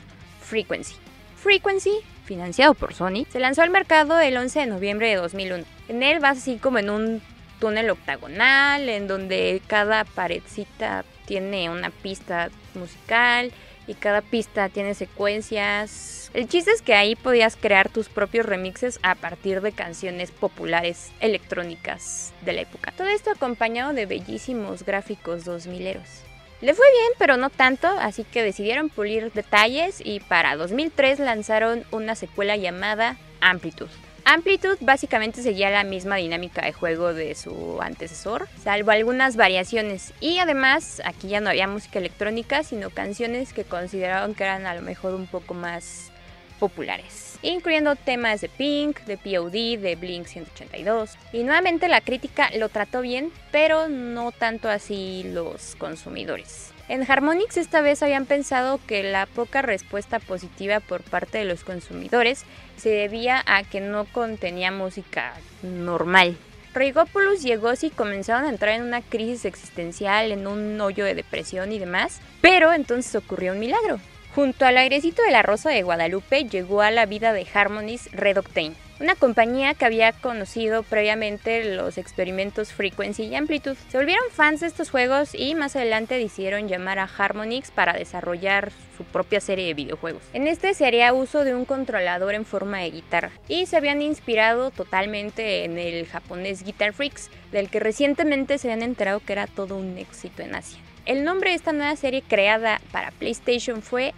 Frequency. 0.41 0.95
Frequency, 1.35 1.97
financiado 2.25 2.75
por 2.75 2.93
Sony, 2.93 3.25
se 3.31 3.39
lanzó 3.39 3.63
al 3.63 3.71
mercado 3.71 4.19
el 4.19 4.37
11 4.37 4.59
de 4.59 4.65
noviembre 4.67 5.09
de 5.09 5.15
2001. 5.15 5.63
En 5.87 6.03
él 6.03 6.19
vas 6.19 6.37
así 6.37 6.57
como 6.57 6.77
en 6.77 6.91
un 6.91 7.21
túnel 7.59 7.89
octagonal, 7.89 8.87
en 8.89 9.07
donde 9.07 9.59
cada 9.65 10.03
paredcita 10.03 11.03
tiene 11.27 11.69
una 11.69 11.91
pista 11.91 12.49
musical 12.73 13.51
y 13.85 13.93
cada 13.93 14.21
pista 14.21 14.69
tiene 14.69 14.95
secuencias. 14.95 16.31
El 16.33 16.47
chiste 16.47 16.71
es 16.71 16.81
que 16.81 16.95
ahí 16.95 17.15
podías 17.15 17.55
crear 17.55 17.89
tus 17.89 18.09
propios 18.09 18.45
remixes 18.45 18.99
a 19.03 19.15
partir 19.15 19.61
de 19.61 19.71
canciones 19.71 20.31
populares 20.31 21.11
electrónicas 21.19 22.33
de 22.43 22.53
la 22.53 22.61
época. 22.61 22.93
Todo 22.97 23.07
esto 23.07 23.31
acompañado 23.31 23.93
de 23.93 24.05
bellísimos 24.05 24.83
gráficos 24.83 25.45
2000eros. 25.45 26.23
Le 26.61 26.73
fue 26.73 26.85
bien, 26.91 27.11
pero 27.19 27.37
no 27.37 27.51
tanto, 27.51 27.87
así 27.87 28.23
que 28.23 28.41
decidieron 28.41 28.89
pulir 28.89 29.31
detalles 29.31 30.01
y 30.03 30.21
para 30.21 30.55
2003 30.55 31.19
lanzaron 31.19 31.83
una 31.91 32.15
secuela 32.15 32.55
llamada 32.55 33.17
Amplitude. 33.41 34.06
Amplitude 34.29 34.75
básicamente 34.81 35.41
seguía 35.41 35.69
la 35.69 35.85
misma 35.85 36.17
dinámica 36.17 36.65
de 36.65 36.73
juego 36.73 37.13
de 37.13 37.33
su 37.33 37.81
antecesor, 37.81 38.49
salvo 38.61 38.91
algunas 38.91 39.37
variaciones. 39.37 40.11
Y 40.19 40.39
además, 40.39 41.01
aquí 41.05 41.29
ya 41.29 41.39
no 41.39 41.49
había 41.49 41.65
música 41.65 41.99
electrónica, 41.99 42.63
sino 42.63 42.89
canciones 42.89 43.53
que 43.53 43.63
consideraban 43.63 44.35
que 44.35 44.43
eran 44.43 44.65
a 44.65 44.75
lo 44.75 44.81
mejor 44.81 45.13
un 45.13 45.27
poco 45.27 45.53
más 45.53 46.11
populares, 46.59 47.39
incluyendo 47.41 47.95
temas 47.95 48.41
de 48.41 48.49
Pink, 48.49 48.99
de 49.05 49.17
POD, 49.17 49.79
de 49.81 49.95
Blink 49.97 50.27
182. 50.27 51.17
Y 51.31 51.43
nuevamente 51.43 51.87
la 51.87 52.01
crítica 52.01 52.49
lo 52.57 52.67
trató 52.67 52.99
bien, 52.99 53.31
pero 53.53 53.87
no 53.87 54.33
tanto 54.33 54.67
así 54.67 55.23
los 55.23 55.77
consumidores. 55.77 56.73
En 56.89 57.09
Harmonix 57.09 57.57
esta 57.57 57.81
vez 57.81 58.01
habían 58.01 58.25
pensado 58.25 58.79
que 58.87 59.03
la 59.03 59.25
poca 59.25 59.61
respuesta 59.61 60.19
positiva 60.19 60.79
por 60.79 61.03
parte 61.03 61.37
de 61.37 61.45
los 61.45 61.65
consumidores 61.65 62.45
se 62.77 62.89
debía 62.89 63.43
a 63.45 63.63
que 63.63 63.81
no 63.81 64.05
contenía 64.05 64.71
música 64.71 65.33
normal. 65.61 66.37
Rigopoulos 66.73 67.43
y 67.43 67.51
Egosi 67.51 67.89
comenzaron 67.89 68.45
a 68.45 68.49
entrar 68.49 68.75
en 68.75 68.83
una 68.83 69.01
crisis 69.01 69.43
existencial, 69.43 70.31
en 70.31 70.47
un 70.47 70.79
hoyo 70.79 71.03
de 71.03 71.15
depresión 71.15 71.73
y 71.73 71.79
demás, 71.79 72.21
pero 72.39 72.71
entonces 72.71 73.15
ocurrió 73.15 73.53
un 73.53 73.59
milagro. 73.59 73.99
Junto 74.33 74.65
al 74.65 74.77
airecito 74.77 75.23
de 75.23 75.31
la 75.31 75.41
Rosa 75.41 75.71
de 75.71 75.81
Guadalupe 75.81 76.45
llegó 76.45 76.81
a 76.81 76.91
la 76.91 77.05
vida 77.05 77.33
de 77.33 77.47
Harmonix 77.53 78.11
Red 78.11 78.37
Octane, 78.37 78.75
una 78.99 79.15
compañía 79.15 79.73
que 79.73 79.85
había 79.85 80.11
conocido 80.11 80.83
previamente 80.83 81.75
los 81.75 81.97
experimentos 81.97 82.73
Frequency 82.73 83.23
y 83.23 83.35
Amplitude. 83.35 83.77
Se 83.89 83.97
volvieron 83.97 84.23
fans 84.31 84.61
de 84.61 84.67
estos 84.67 84.89
juegos 84.89 85.35
y 85.35 85.55
más 85.55 85.75
adelante 85.75 86.17
decidieron 86.17 86.67
llamar 86.67 86.99
a 86.99 87.09
Harmonix 87.17 87.71
para 87.71 87.93
desarrollar 87.93 88.71
su 88.97 89.03
propia 89.03 89.39
serie 89.39 89.67
de 89.67 89.73
videojuegos. 89.73 90.23
En 90.33 90.47
este 90.47 90.73
se 90.73 90.85
haría 90.85 91.13
uso 91.13 91.43
de 91.43 91.53
un 91.53 91.65
controlador 91.65 92.33
en 92.33 92.45
forma 92.45 92.79
de 92.79 92.91
guitarra 92.91 93.31
y 93.47 93.67
se 93.67 93.77
habían 93.77 94.01
inspirado 94.01 94.71
totalmente 94.71 95.63
en 95.63 95.77
el 95.77 96.07
japonés 96.07 96.63
Guitar 96.63 96.93
Freaks, 96.93 97.29
del 97.51 97.69
que 97.69 97.79
recientemente 97.79 98.57
se 98.57 98.71
habían 98.71 98.83
enterado 98.83 99.19
que 99.19 99.33
era 99.33 99.47
todo 99.47 99.75
un 99.75 99.97
éxito 99.97 100.41
en 100.41 100.55
Asia. 100.55 100.79
El 101.05 101.23
nombre 101.23 101.51
de 101.51 101.55
esta 101.55 101.71
nueva 101.71 101.95
serie 101.95 102.21
creada 102.21 102.81
para 102.91 103.11
PlayStation 103.11 103.81
fue 103.81 104.13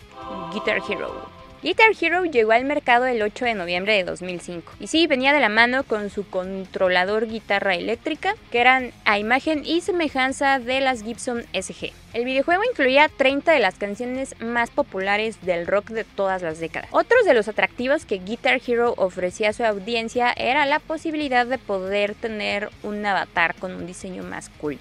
Guitar 0.54 0.80
Hero. 0.90 1.39
Guitar 1.62 1.90
Hero 2.00 2.24
llegó 2.24 2.54
al 2.54 2.64
mercado 2.64 3.06
el 3.06 3.22
8 3.22 3.44
de 3.44 3.54
noviembre 3.54 3.94
de 3.94 4.06
2005 4.06 4.76
y 4.80 4.88
sí, 4.88 5.08
venía 5.08 5.34
de 5.34 5.42
la 5.42 5.50
mano 5.50 5.84
con 5.84 6.10
su 6.10 6.26
controlador 6.26 7.28
guitarra 7.28 7.76
eléctrica 7.76 8.34
que 8.50 8.62
eran 8.62 8.94
a 9.04 9.20
imagen 9.20 9.66
y 9.66 9.82
semejanza 9.82 10.60
de 10.60 10.80
las 10.80 11.04
Gibson 11.04 11.44
SG. 11.52 11.92
El 12.14 12.24
videojuego 12.24 12.64
incluía 12.64 13.10
30 13.10 13.52
de 13.52 13.60
las 13.60 13.76
canciones 13.76 14.40
más 14.40 14.70
populares 14.70 15.42
del 15.42 15.68
rock 15.68 15.90
de 15.90 16.06
todas 16.06 16.42
las 16.42 16.60
décadas. 16.60 16.90
Otros 16.94 17.26
de 17.26 17.34
los 17.34 17.50
atractivos 17.50 18.06
que 18.06 18.20
Guitar 18.20 18.62
Hero 18.66 18.94
ofrecía 18.96 19.50
a 19.50 19.54
su 19.54 19.66
audiencia 19.66 20.32
era 20.32 20.66
la 20.66 20.80
posibilidad 20.80 21.46
de 21.46 21.58
poder 21.58 22.16
tener 22.16 22.70
un 22.84 23.06
avatar 23.06 23.54
con 23.56 23.76
un 23.76 23.86
diseño 23.86 24.24
más 24.24 24.50
cool. 24.62 24.80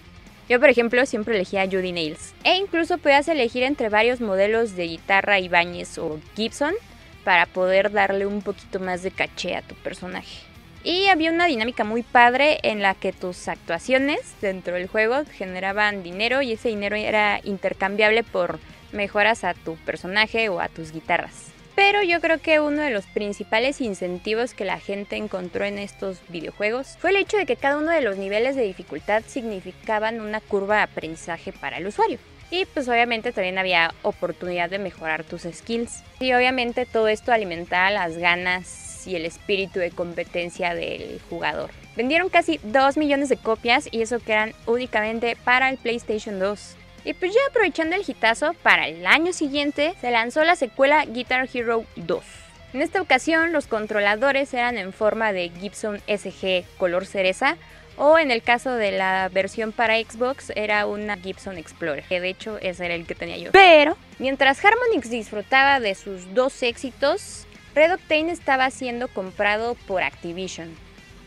Yo, 0.49 0.59
por 0.59 0.71
ejemplo, 0.71 1.05
siempre 1.05 1.35
elegía 1.35 1.67
Judy 1.67 1.93
Nails. 1.93 2.35
E 2.43 2.57
incluso 2.57 2.97
podías 2.97 3.29
elegir 3.29 3.65
entre 3.65 3.91
varios 3.91 4.21
modelos 4.21 4.77
de 4.77 4.87
guitarra 4.87 5.39
Ibáñez 5.39 5.99
o 5.99 6.19
Gibson 6.37 6.75
para 7.23 7.45
poder 7.45 7.93
darle 7.93 8.25
un 8.25 8.41
poquito 8.41 8.81
más 8.81 9.03
de 9.03 9.11
caché 9.11 9.57
a 9.57 9.63
tu 9.63 9.75
personaje. 9.75 10.39
Y 10.85 11.09
había 11.09 11.33
una 11.33 11.47
dinámica 11.47 11.85
muy 11.85 12.03
padre 12.03 12.61
en 12.63 12.81
la 12.81 12.95
que 12.95 13.13
tus 13.13 13.49
actuaciones 13.49 14.21
dentro 14.41 14.75
del 14.75 14.87
juego 14.87 15.25
generaban 15.37 16.03
dinero 16.03 16.41
y 16.41 16.53
ese 16.53 16.71
dinero 16.71 16.97
era 16.97 17.41
intercambiable 17.45 18.23
por 18.23 18.59
mejoras 18.93 19.45
a 19.45 19.53
tu 19.53 19.77
personaje 19.77 20.49
o 20.49 20.61
a 20.61 20.69
tus 20.69 20.93
guitarras. 20.93 21.58
Pero 21.79 22.03
yo 22.03 22.21
creo 22.21 22.41
que 22.41 22.59
uno 22.59 22.83
de 22.83 22.91
los 22.91 23.07
principales 23.07 23.81
incentivos 23.81 24.53
que 24.53 24.65
la 24.65 24.81
gente 24.81 25.15
encontró 25.15 25.65
en 25.65 25.79
estos 25.79 26.19
videojuegos 26.29 26.97
fue 26.99 27.11
el 27.11 27.17
hecho 27.17 27.37
de 27.37 27.47
que 27.47 27.55
cada 27.55 27.79
uno 27.79 27.93
de 27.93 28.01
los 28.01 28.17
niveles 28.17 28.57
de 28.57 28.65
dificultad 28.65 29.23
significaban 29.25 30.21
una 30.21 30.41
curva 30.41 30.79
de 30.79 30.83
aprendizaje 30.83 31.53
para 31.53 31.77
el 31.77 31.87
usuario. 31.87 32.19
Y 32.51 32.65
pues 32.65 32.89
obviamente 32.89 33.31
también 33.31 33.59
había 33.59 33.95
oportunidad 34.03 34.69
de 34.69 34.81
mejorar 34.81 35.23
tus 35.23 35.43
skills. 35.43 36.03
Y 36.19 36.33
obviamente 36.33 36.85
todo 36.85 37.07
esto 37.07 37.31
alimentaba 37.31 37.93
las 37.93 38.17
ganas 38.17 39.07
y 39.07 39.15
el 39.15 39.25
espíritu 39.25 39.79
de 39.79 39.93
competencia 39.93 40.75
del 40.75 41.21
jugador. 41.31 41.71
Vendieron 41.95 42.29
casi 42.29 42.59
2 42.65 42.97
millones 42.97 43.29
de 43.29 43.37
copias 43.37 43.89
y 43.93 44.03
eso 44.03 44.19
que 44.19 44.33
eran 44.33 44.53
únicamente 44.67 45.37
para 45.45 45.71
el 45.71 45.79
PlayStation 45.79 46.41
2. 46.41 46.75
Y 47.09 47.15
pues 47.15 47.33
ya 47.33 47.41
aprovechando 47.49 47.97
el 47.97 48.05
hitazo, 48.07 48.53
para 48.63 48.87
el 48.87 49.07
año 49.07 49.33
siguiente 49.33 49.95
se 49.99 50.11
lanzó 50.11 50.45
la 50.45 50.57
secuela 50.57 51.07
Guitar 51.07 51.49
Hero 51.51 51.87
2. 51.97 52.23
En 52.75 52.83
esta 52.83 53.01
ocasión 53.01 53.51
los 53.51 53.67
controladores 53.67 54.53
eran 54.53 54.77
en 54.77 54.93
forma 54.93 55.33
de 55.33 55.49
Gibson 55.59 56.03
SG 56.07 56.67
color 56.77 57.07
cereza 57.07 57.57
o 57.97 58.19
en 58.19 58.31
el 58.31 58.43
caso 58.43 58.75
de 58.75 58.93
la 58.93 59.31
versión 59.33 59.73
para 59.73 59.97
Xbox 59.99 60.53
era 60.55 60.85
una 60.85 61.17
Gibson 61.17 61.57
Explorer, 61.57 62.05
que 62.05 62.21
de 62.21 62.29
hecho 62.29 62.59
ese 62.61 62.85
era 62.85 62.95
el 62.95 63.07
que 63.07 63.15
tenía 63.15 63.39
yo. 63.39 63.53
Pero 63.53 63.97
mientras 64.19 64.63
Harmonix 64.63 65.09
disfrutaba 65.09 65.81
de 65.81 65.95
sus 65.95 66.35
dos 66.35 66.63
éxitos, 66.63 67.47
Red 67.75 67.95
Octane 67.95 68.33
estaba 68.33 68.71
siendo 68.71 69.09
comprado 69.09 69.77
por 69.87 70.03
Activision, 70.03 70.77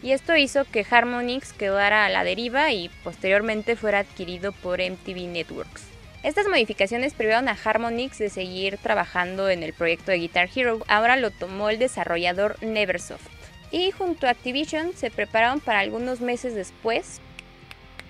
y 0.01 0.12
esto 0.12 0.36
hizo 0.36 0.65
que 0.65 0.86
Harmonix 0.89 1.53
quedara 1.53 2.05
a 2.05 2.10
la 2.10 2.24
deriva 2.24 2.72
y 2.72 2.89
posteriormente 3.03 3.75
fuera 3.75 4.00
adquirido 4.00 4.51
por 4.51 4.79
MTV 4.79 5.27
Networks. 5.27 5.84
Estas 6.24 6.48
modificaciones 6.48 7.13
privaron 7.13 7.48
a 7.48 7.58
Harmonix 7.63 8.20
de 8.20 8.29
seguir 8.29 8.77
trabajando 8.77 9.50
en 9.50 9.63
el 9.63 9.74
proyecto 9.74 10.12
de 10.12 10.20
Guitar 10.20 10.50
Hero, 10.55 10.79
ahora 10.88 11.15
lo 11.15 11.31
tomó 11.31 11.70
el 11.70 11.79
desarrollador 11.79 12.62
Neversoft. 12.62 13.27
Y 13.72 13.91
junto 13.91 14.27
a 14.27 14.31
Activision 14.31 14.93
se 14.96 15.10
prepararon 15.10 15.62
para 15.62 15.79
algunos 15.79 16.22
meses 16.22 16.53
después 16.53 17.22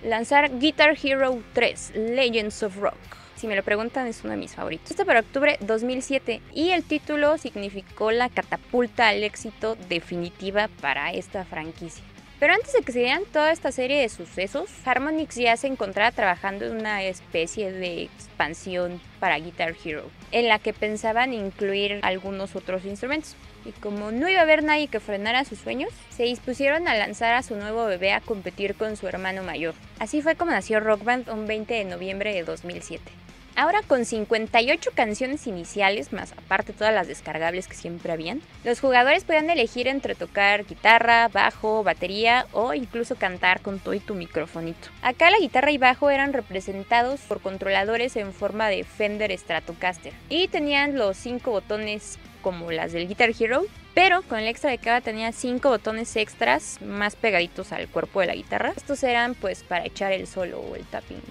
lanzar 0.03 0.59
Guitar 0.59 0.97
Hero 1.01 1.41
3 1.53 1.93
Legends 1.95 2.63
of 2.63 2.77
Rock. 2.77 3.20
Si 3.41 3.47
me 3.47 3.55
lo 3.55 3.63
preguntan, 3.63 4.05
es 4.05 4.23
uno 4.23 4.33
de 4.33 4.37
mis 4.37 4.53
favoritos. 4.53 4.91
Esto 4.91 5.03
para 5.03 5.21
octubre 5.21 5.57
2007 5.61 6.41
y 6.53 6.69
el 6.69 6.83
título 6.83 7.39
significó 7.39 8.11
la 8.11 8.29
catapulta 8.29 9.07
al 9.07 9.23
éxito 9.23 9.75
definitiva 9.89 10.69
para 10.79 11.11
esta 11.11 11.43
franquicia. 11.43 12.03
Pero 12.39 12.53
antes 12.53 12.71
de 12.71 12.83
que 12.83 12.91
se 12.91 12.99
dieran 12.99 13.23
toda 13.33 13.51
esta 13.51 13.71
serie 13.71 13.99
de 13.99 14.09
sucesos, 14.09 14.69
Harmonix 14.85 15.37
ya 15.37 15.57
se 15.57 15.65
encontraba 15.65 16.11
trabajando 16.11 16.65
en 16.65 16.75
una 16.75 17.01
especie 17.01 17.71
de 17.71 18.03
expansión 18.03 19.01
para 19.19 19.39
Guitar 19.39 19.73
Hero, 19.83 20.03
en 20.31 20.47
la 20.47 20.59
que 20.59 20.73
pensaban 20.73 21.33
incluir 21.33 21.99
algunos 22.03 22.55
otros 22.55 22.85
instrumentos. 22.85 23.35
Y 23.65 23.71
como 23.71 24.11
no 24.11 24.27
iba 24.27 24.39
a 24.39 24.43
haber 24.43 24.63
nadie 24.63 24.87
que 24.87 24.99
frenara 24.99 25.45
sus 25.45 25.59
sueños, 25.59 25.91
se 26.09 26.23
dispusieron 26.23 26.87
a 26.87 26.95
lanzar 26.95 27.33
a 27.35 27.43
su 27.43 27.55
nuevo 27.55 27.85
bebé 27.85 28.13
a 28.13 28.21
competir 28.21 28.75
con 28.75 28.97
su 28.97 29.07
hermano 29.07 29.43
mayor. 29.43 29.75
Así 29.99 30.21
fue 30.21 30.35
como 30.35 30.51
nació 30.51 30.79
Rock 30.79 31.03
Band 31.03 31.29
un 31.29 31.47
20 31.47 31.73
de 31.73 31.85
noviembre 31.85 32.33
de 32.33 32.43
2007. 32.43 33.11
Ahora 33.55 33.81
con 33.85 34.05
58 34.05 34.91
canciones 34.95 35.45
iniciales, 35.45 36.13
más 36.13 36.31
aparte 36.31 36.71
todas 36.71 36.93
las 36.93 37.07
descargables 37.07 37.67
que 37.67 37.75
siempre 37.75 38.13
habían, 38.13 38.41
los 38.63 38.79
jugadores 38.79 39.25
podían 39.25 39.49
elegir 39.49 39.89
entre 39.89 40.15
tocar 40.15 40.65
guitarra, 40.65 41.27
bajo, 41.27 41.83
batería 41.83 42.47
o 42.53 42.73
incluso 42.73 43.15
cantar 43.15 43.61
con 43.61 43.79
todo 43.79 43.93
y 43.93 43.99
tu 43.99 44.15
microfonito. 44.15 44.87
Acá 45.01 45.29
la 45.29 45.39
guitarra 45.39 45.71
y 45.71 45.77
bajo 45.77 46.09
eran 46.09 46.31
representados 46.31 47.19
por 47.21 47.41
controladores 47.41 48.15
en 48.15 48.31
forma 48.31 48.69
de 48.69 48.85
Fender 48.85 49.37
Stratocaster 49.37 50.13
y 50.29 50.47
tenían 50.47 50.97
los 50.97 51.17
5 51.17 51.51
botones 51.51 52.19
como 52.41 52.71
las 52.71 52.91
del 52.91 53.07
Guitar 53.07 53.31
Hero, 53.37 53.65
pero 53.93 54.21
con 54.23 54.39
el 54.39 54.47
extra 54.47 54.71
de 54.71 54.77
cada 54.77 55.01
tenía 55.01 55.31
5 55.31 55.67
botones 55.67 56.15
extras 56.15 56.81
más 56.81 57.15
pegaditos 57.15 57.71
al 57.71 57.87
cuerpo 57.87 58.21
de 58.21 58.27
la 58.27 58.35
guitarra. 58.35 58.73
Estos 58.75 59.03
eran 59.03 59.35
pues 59.35 59.63
para 59.63 59.85
echar 59.85 60.11
el 60.13 60.27
solo 60.27 60.59
o 60.59 60.75
el 60.75 60.85
tapping. 60.85 61.21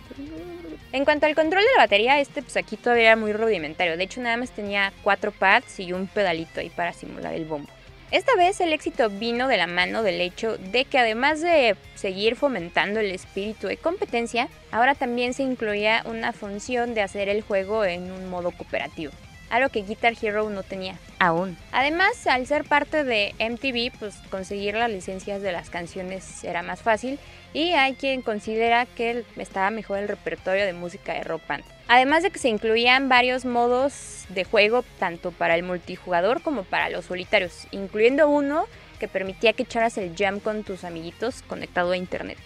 En 0.93 1.05
cuanto 1.05 1.26
al 1.26 1.35
control 1.35 1.62
de 1.62 1.71
la 1.76 1.85
batería, 1.85 2.21
este 2.21 2.43
pues 2.43 2.57
aquí 2.57 2.76
todavía 2.76 3.05
era 3.05 3.17
muy 3.17 3.33
rudimentario. 3.33 3.97
De 3.97 4.05
hecho, 4.05 4.21
nada 4.21 4.37
más 4.37 4.50
tenía 4.50 4.93
cuatro 5.02 5.33
pads 5.33 5.81
y 5.81 5.93
un 5.93 6.07
pedalito 6.07 6.61
ahí 6.61 6.71
para 6.71 6.93
simular 6.93 7.35
el 7.35 7.45
bombo. 7.45 7.71
Esta 8.11 8.35
vez 8.35 8.61
el 8.61 8.73
éxito 8.73 9.09
vino 9.09 9.47
de 9.47 9.57
la 9.57 9.69
mano 9.69 10.02
del 10.02 10.21
hecho 10.21 10.59
de 10.59 10.85
que 10.85 10.99
además 10.99 11.40
de 11.40 11.76
seguir 11.95 12.35
fomentando 12.35 12.99
el 12.99 13.12
espíritu 13.12 13.69
de 13.69 13.76
competencia, 13.76 14.49
ahora 14.73 14.97
también 14.97 15.33
se 15.33 15.45
incluía 15.45 16.02
una 16.07 16.33
función 16.33 16.93
de 16.93 17.02
hacer 17.02 17.29
el 17.29 17.43
juego 17.43 17.85
en 17.85 18.11
un 18.11 18.29
modo 18.29 18.50
cooperativo 18.50 19.12
algo 19.50 19.69
que 19.69 19.83
Guitar 19.83 20.14
Hero 20.21 20.49
no 20.49 20.62
tenía 20.62 20.95
aún. 21.19 21.57
Además, 21.73 22.26
al 22.26 22.47
ser 22.47 22.64
parte 22.64 23.04
de 23.04 23.35
MTV, 23.38 23.99
pues 23.99 24.14
conseguir 24.30 24.75
las 24.75 24.90
licencias 24.90 25.42
de 25.42 25.52
las 25.52 25.69
canciones 25.69 26.42
era 26.45 26.62
más 26.62 26.80
fácil 26.80 27.19
y 27.52 27.73
hay 27.73 27.95
quien 27.95 28.23
considera 28.23 28.87
que 28.87 29.25
estaba 29.37 29.71
mejor 29.71 29.99
el 29.99 30.09
repertorio 30.09 30.64
de 30.64 30.73
música 30.73 31.14
de 31.14 31.25
rock 31.25 31.42
band. 31.47 31.64
Además 31.88 32.23
de 32.23 32.30
que 32.30 32.38
se 32.38 32.49
incluían 32.49 33.09
varios 33.09 33.45
modos 33.45 34.25
de 34.28 34.45
juego 34.45 34.85
tanto 34.99 35.33
para 35.33 35.57
el 35.57 35.64
multijugador 35.64 36.40
como 36.40 36.62
para 36.62 36.88
los 36.88 37.07
solitarios, 37.07 37.66
incluyendo 37.73 38.28
uno 38.28 38.66
que 39.00 39.09
permitía 39.09 39.52
que 39.54 39.64
echaras 39.64 39.99
el 39.99 40.14
jam 40.16 40.38
con 40.38 40.62
tus 40.62 40.85
amiguitos 40.85 41.42
conectado 41.42 41.90
a 41.90 41.97
internet. 41.97 42.38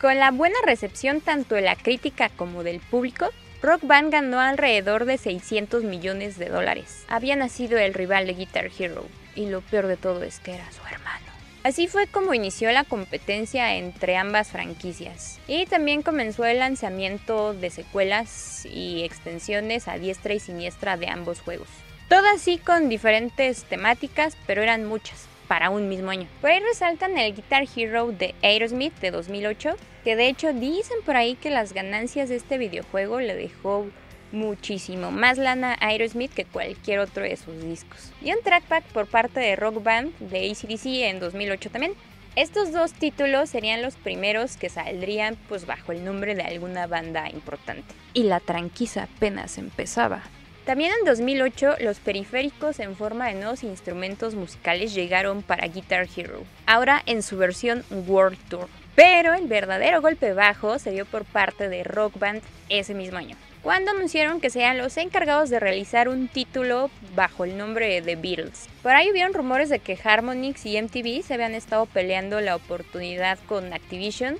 Con 0.00 0.18
la 0.18 0.32
buena 0.32 0.56
recepción 0.66 1.20
tanto 1.20 1.54
de 1.54 1.62
la 1.62 1.76
crítica 1.76 2.28
como 2.28 2.64
del 2.64 2.80
público, 2.80 3.30
Rock 3.62 3.82
Band 3.84 4.10
ganó 4.10 4.40
alrededor 4.40 5.04
de 5.04 5.18
600 5.18 5.84
millones 5.84 6.36
de 6.36 6.48
dólares. 6.48 7.04
Había 7.06 7.36
nacido 7.36 7.78
el 7.78 7.94
rival 7.94 8.26
de 8.26 8.34
Guitar 8.34 8.68
Hero, 8.76 9.06
y 9.36 9.46
lo 9.46 9.60
peor 9.60 9.86
de 9.86 9.96
todo 9.96 10.24
es 10.24 10.40
que 10.40 10.54
era 10.54 10.68
su 10.72 10.84
hermano. 10.84 11.26
Así 11.62 11.86
fue 11.86 12.08
como 12.08 12.34
inició 12.34 12.72
la 12.72 12.82
competencia 12.82 13.76
entre 13.76 14.16
ambas 14.16 14.48
franquicias. 14.48 15.38
Y 15.46 15.66
también 15.66 16.02
comenzó 16.02 16.44
el 16.44 16.58
lanzamiento 16.58 17.54
de 17.54 17.70
secuelas 17.70 18.66
y 18.66 19.04
extensiones 19.04 19.86
a 19.86 19.96
diestra 19.96 20.34
y 20.34 20.40
siniestra 20.40 20.96
de 20.96 21.08
ambos 21.08 21.40
juegos. 21.40 21.68
Todas 22.08 22.40
sí 22.40 22.58
con 22.58 22.88
diferentes 22.88 23.62
temáticas, 23.62 24.36
pero 24.44 24.62
eran 24.62 24.86
muchas 24.86 25.28
para 25.52 25.68
un 25.68 25.86
mismo 25.86 26.10
año. 26.10 26.26
Por 26.40 26.48
ahí 26.48 26.60
resaltan 26.60 27.18
el 27.18 27.34
Guitar 27.34 27.64
Hero 27.76 28.10
de 28.10 28.34
Aerosmith 28.42 28.98
de 29.00 29.10
2008, 29.10 29.76
que 30.02 30.16
de 30.16 30.28
hecho 30.28 30.54
dicen 30.54 30.96
por 31.04 31.14
ahí 31.14 31.34
que 31.34 31.50
las 31.50 31.74
ganancias 31.74 32.30
de 32.30 32.36
este 32.36 32.56
videojuego 32.56 33.20
le 33.20 33.34
dejó 33.34 33.84
muchísimo 34.32 35.10
más 35.10 35.36
lana 35.36 35.74
a 35.78 35.88
Aerosmith 35.88 36.32
que 36.32 36.46
cualquier 36.46 37.00
otro 37.00 37.24
de 37.24 37.36
sus 37.36 37.62
discos. 37.62 38.14
Y 38.22 38.32
un 38.32 38.42
trackback 38.42 38.84
por 38.94 39.06
parte 39.08 39.40
de 39.40 39.54
Rock 39.54 39.82
Band 39.82 40.18
de 40.20 40.50
ACDC 40.50 40.86
en 41.10 41.20
2008 41.20 41.68
también. 41.68 41.92
Estos 42.34 42.72
dos 42.72 42.94
títulos 42.94 43.50
serían 43.50 43.82
los 43.82 43.96
primeros 43.96 44.56
que 44.56 44.70
saldrían 44.70 45.36
pues 45.50 45.66
bajo 45.66 45.92
el 45.92 46.02
nombre 46.02 46.34
de 46.34 46.44
alguna 46.44 46.86
banda 46.86 47.28
importante. 47.28 47.94
Y 48.14 48.22
la 48.22 48.40
tranquiza 48.40 49.02
apenas 49.02 49.58
empezaba. 49.58 50.22
También 50.64 50.92
en 51.00 51.04
2008 51.04 51.76
los 51.80 51.98
periféricos 51.98 52.78
en 52.78 52.94
forma 52.94 53.26
de 53.26 53.34
nuevos 53.34 53.64
instrumentos 53.64 54.36
musicales 54.36 54.94
llegaron 54.94 55.42
para 55.42 55.66
Guitar 55.66 56.06
Hero, 56.16 56.44
ahora 56.66 57.02
en 57.06 57.22
su 57.22 57.36
versión 57.36 57.84
World 58.06 58.38
Tour. 58.48 58.68
Pero 58.94 59.34
el 59.34 59.48
verdadero 59.48 60.00
golpe 60.00 60.32
bajo 60.34 60.78
se 60.78 60.92
dio 60.92 61.04
por 61.04 61.24
parte 61.24 61.68
de 61.68 61.82
Rock 61.82 62.16
Band 62.16 62.42
ese 62.68 62.94
mismo 62.94 63.18
año, 63.18 63.36
cuando 63.62 63.90
anunciaron 63.90 64.40
que 64.40 64.50
sean 64.50 64.78
los 64.78 64.96
encargados 64.98 65.50
de 65.50 65.58
realizar 65.58 66.08
un 66.08 66.28
título 66.28 66.90
bajo 67.16 67.44
el 67.44 67.58
nombre 67.58 68.00
de 68.00 68.14
Beatles. 68.14 68.68
Por 68.84 68.92
ahí 68.92 69.10
hubieron 69.10 69.34
rumores 69.34 69.68
de 69.68 69.80
que 69.80 69.98
Harmonix 70.04 70.64
y 70.64 70.80
MTV 70.80 71.24
se 71.24 71.34
habían 71.34 71.54
estado 71.54 71.86
peleando 71.86 72.40
la 72.40 72.54
oportunidad 72.54 73.38
con 73.46 73.72
Activision 73.72 74.38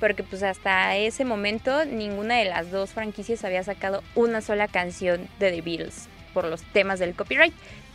porque 0.00 0.24
pues 0.24 0.42
hasta 0.42 0.96
ese 0.96 1.24
momento 1.24 1.84
ninguna 1.84 2.36
de 2.36 2.46
las 2.46 2.70
dos 2.70 2.90
franquicias 2.90 3.44
había 3.44 3.62
sacado 3.62 4.02
una 4.14 4.40
sola 4.40 4.66
canción 4.66 5.28
de 5.38 5.52
The 5.52 5.60
Beatles 5.60 6.08
por 6.34 6.44
los 6.46 6.62
temas 6.72 6.98
del 6.98 7.14
copyright. 7.14 7.54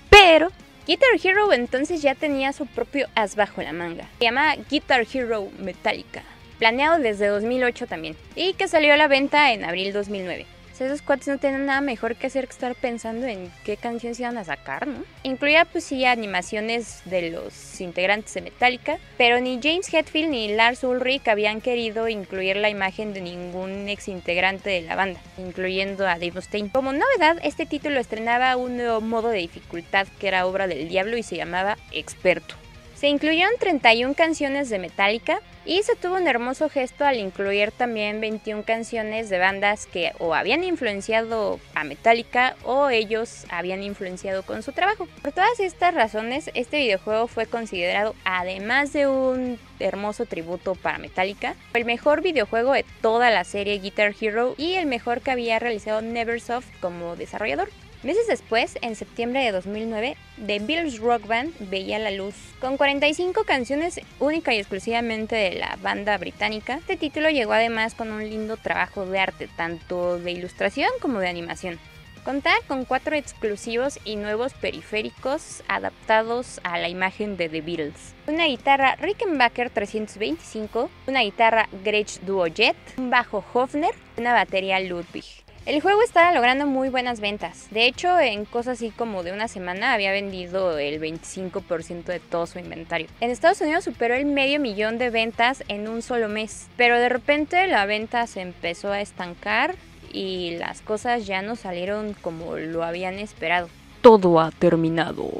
Pero 0.10 0.52
Guitar 0.88 1.10
Hero 1.22 1.52
entonces 1.52 2.02
ya 2.02 2.15
tenía 2.15 2.54
su 2.54 2.68
propio 2.68 3.08
as 3.15 3.36
bajo 3.36 3.62
la 3.62 3.74
manga. 3.74 4.08
Se 4.20 4.26
llama 4.26 4.56
Guitar 4.70 5.06
Hero 5.12 5.50
Metallica, 5.60 6.24
planeado 6.60 7.00
desde 7.00 7.28
2008 7.28 7.88
también, 7.88 8.15
y 8.36 8.54
que 8.54 8.68
salió 8.68 8.94
a 8.94 8.98
la 8.98 9.08
venta 9.08 9.52
en 9.52 9.65
abril 9.65 9.91
2009 9.91 10.46
esos 10.82 11.02
cuates 11.02 11.28
no 11.28 11.38
tienen 11.38 11.66
nada 11.66 11.82
mejor 11.82 12.16
que 12.16 12.28
hacer 12.28 12.48
que 12.48 12.54
estar 12.54 12.76
pensando 12.76 13.26
en 13.28 13.52
qué 13.64 13.78
canciones 13.78 14.20
iban 14.20 14.38
a 14.38 14.44
sacar, 14.44 14.88
¿no? 14.88 15.04
Incluía 15.24 15.66
pues 15.66 15.86
sí 15.86 16.06
animaciones 16.06 17.02
de 17.06 17.32
los 17.32 17.80
integrantes 17.82 18.34
de 18.34 18.42
Metallica, 18.42 18.98
pero 19.18 19.40
ni 19.40 19.60
James 19.62 19.94
Hetfield 19.94 20.30
ni 20.30 20.54
Lars 20.54 20.84
Ulrich 20.84 21.28
habían 21.28 21.62
querido 21.62 22.08
incluir 22.08 22.58
la 22.58 22.70
imagen 22.70 23.14
de 23.14 23.22
ningún 23.22 23.88
ex 23.90 24.08
integrante 24.08 24.70
de 24.70 24.82
la 24.82 24.96
banda, 24.96 25.20
incluyendo 25.38 26.08
a 26.08 26.14
Dave 26.14 26.34
Mustaine. 26.34 26.70
Como 26.70 26.92
novedad, 26.92 27.38
este 27.44 27.66
título 27.66 28.00
estrenaba 28.00 28.56
un 28.56 28.78
nuevo 28.78 29.02
modo 29.02 29.30
de 29.30 29.40
dificultad 29.40 30.08
que 30.20 30.28
era 30.28 30.46
obra 30.46 30.68
del 30.68 30.90
diablo 30.90 31.18
y 31.18 31.24
se 31.24 31.38
llamaba 31.38 31.78
Experto. 31.92 32.56
Se 32.96 33.08
incluyeron 33.08 33.52
31 33.60 34.14
canciones 34.14 34.70
de 34.70 34.80
Metallica 34.80 35.42
y 35.65 35.82
se 35.84 35.95
tuvo 35.95 36.15
un 36.15 36.28
hermoso 36.28 36.69
gesto 36.69 37.06
al 37.06 37.17
incluir 37.17 37.71
también 37.71 38.21
21 38.21 38.63
canciones 38.63 39.30
de 39.30 39.39
bandas 39.39 39.88
que 39.88 40.13
o 40.19 40.36
habían 40.36 40.63
influenciado 40.63 41.60
a 41.73 41.84
Metallica 41.84 42.56
o 42.63 42.89
ellos 42.89 43.45
habían 43.49 43.84
influenciado 43.84 44.43
con 44.43 44.63
su 44.63 44.71
trabajo. 44.71 45.08
Por 45.21 45.32
todas 45.32 45.60
estas 45.60 45.93
razones, 45.93 46.51
este 46.54 46.78
videojuego 46.78 47.28
fue 47.28 47.47
considerado, 47.47 48.15
además 48.23 48.93
de 48.93 49.08
un 49.08 49.60
hermoso 49.80 50.25
tributo 50.25 50.75
para 50.75 50.99
Metallica, 50.99 51.56
el 51.73 51.86
mejor 51.86 52.21
videojuego 52.21 52.73
de 52.73 52.86
toda 53.01 53.32
la 53.32 53.43
serie 53.43 53.80
Guitar 53.80 54.13
Hero 54.19 54.56
y 54.58 54.75
el 54.75 54.86
mejor 54.86 55.21
que 55.21 55.32
había 55.32 55.60
realizado 55.60 56.01
Neversoft 56.01 56.67
como 56.80 57.15
desarrollador. 57.15 57.69
Meses 58.06 58.28
después, 58.28 58.78
en 58.84 58.96
septiembre 58.96 59.44
de 59.44 59.52
2009, 59.52 60.15
The 60.46 60.60
Beatles 60.60 61.00
Rock 61.00 61.26
Band 61.26 61.56
veía 61.72 61.98
la 61.98 62.12
luz. 62.12 62.36
Con 62.62 62.78
45 62.78 63.46
canciones 63.46 64.00
única 64.20 64.54
y 64.54 64.60
exclusivamente 64.60 65.36
de 65.36 65.56
la 65.56 65.76
banda 65.82 66.15
británica, 66.20 66.76
este 66.76 66.98
título 66.98 67.32
llegó 67.32 67.54
además 67.54 67.96
con 67.96 68.12
un 68.12 68.24
lindo 68.24 68.58
trabajo 68.58 69.08
de 69.08 69.18
arte, 69.18 69.50
tanto 69.58 70.20
de 70.20 70.34
ilustración 70.34 70.91
como 71.02 71.18
de 71.18 71.30
animación. 71.30 71.80
Contaba 72.24 72.58
con 72.68 72.86
cuatro 72.86 73.15
exclusivos 73.15 74.00
y 74.06 74.18
nuevos 74.18 74.54
periféricos 74.54 75.63
adaptados 75.68 76.60
a 76.62 76.78
la 76.78 76.89
imagen 76.89 77.38
de 77.38 77.50
The 77.50 77.62
Beatles. 77.62 78.13
Una 78.28 78.46
guitarra 78.46 78.98
Rickenbacker 78.98 79.72
325, 79.72 80.91
una 81.08 81.22
guitarra 81.22 81.68
Gretsch 81.84 82.20
Duo 82.20 82.46
Jet, 82.46 82.76
un 82.98 83.10
bajo 83.10 83.44
Hofner, 83.52 83.96
una 84.15 84.34
batería 84.34 84.80
Ludwig. 84.80 85.44
El 85.65 85.82
juego 85.82 86.04
estaba 86.04 86.32
logrando 86.32 86.67
muy 86.67 86.89
buenas 86.89 87.19
ventas. 87.19 87.67
De 87.71 87.88
hecho, 87.88 88.19
en 88.19 88.45
cosas 88.45 88.78
así 88.78 88.91
como 88.91 89.23
de 89.23 89.32
una 89.32 89.47
semana 89.47 89.93
había 89.93 90.12
vendido 90.12 90.78
el 90.78 91.01
25% 91.01 92.04
de 92.04 92.19
todo 92.19 92.45
su 92.45 92.60
inventario. 92.60 93.08
En 93.19 93.32
Estados 93.32 93.62
Unidos 93.62 93.84
superó 93.84 94.13
el 94.13 94.28
medio 94.28 94.60
millón 94.60 94.99
de 94.99 95.10
ventas 95.10 95.63
en 95.67 95.88
un 95.88 96.04
solo 96.04 96.30
mes. 96.30 96.67
Pero 96.78 96.99
de 96.99 97.10
repente 97.10 97.65
la 97.65 97.88
venta 97.88 98.28
se 98.28 98.41
empezó 98.41 98.91
a 98.91 99.01
estancar 99.01 99.73
y 100.13 100.56
las 100.60 100.82
cosas 100.82 101.25
ya 101.25 101.41
no 101.41 101.56
salieron 101.56 102.13
como 102.13 102.58
lo 102.58 102.84
habían 102.84 103.15
esperado. 103.15 103.67
Todo 104.01 104.39
ha 104.39 104.51
terminado. 104.51 105.32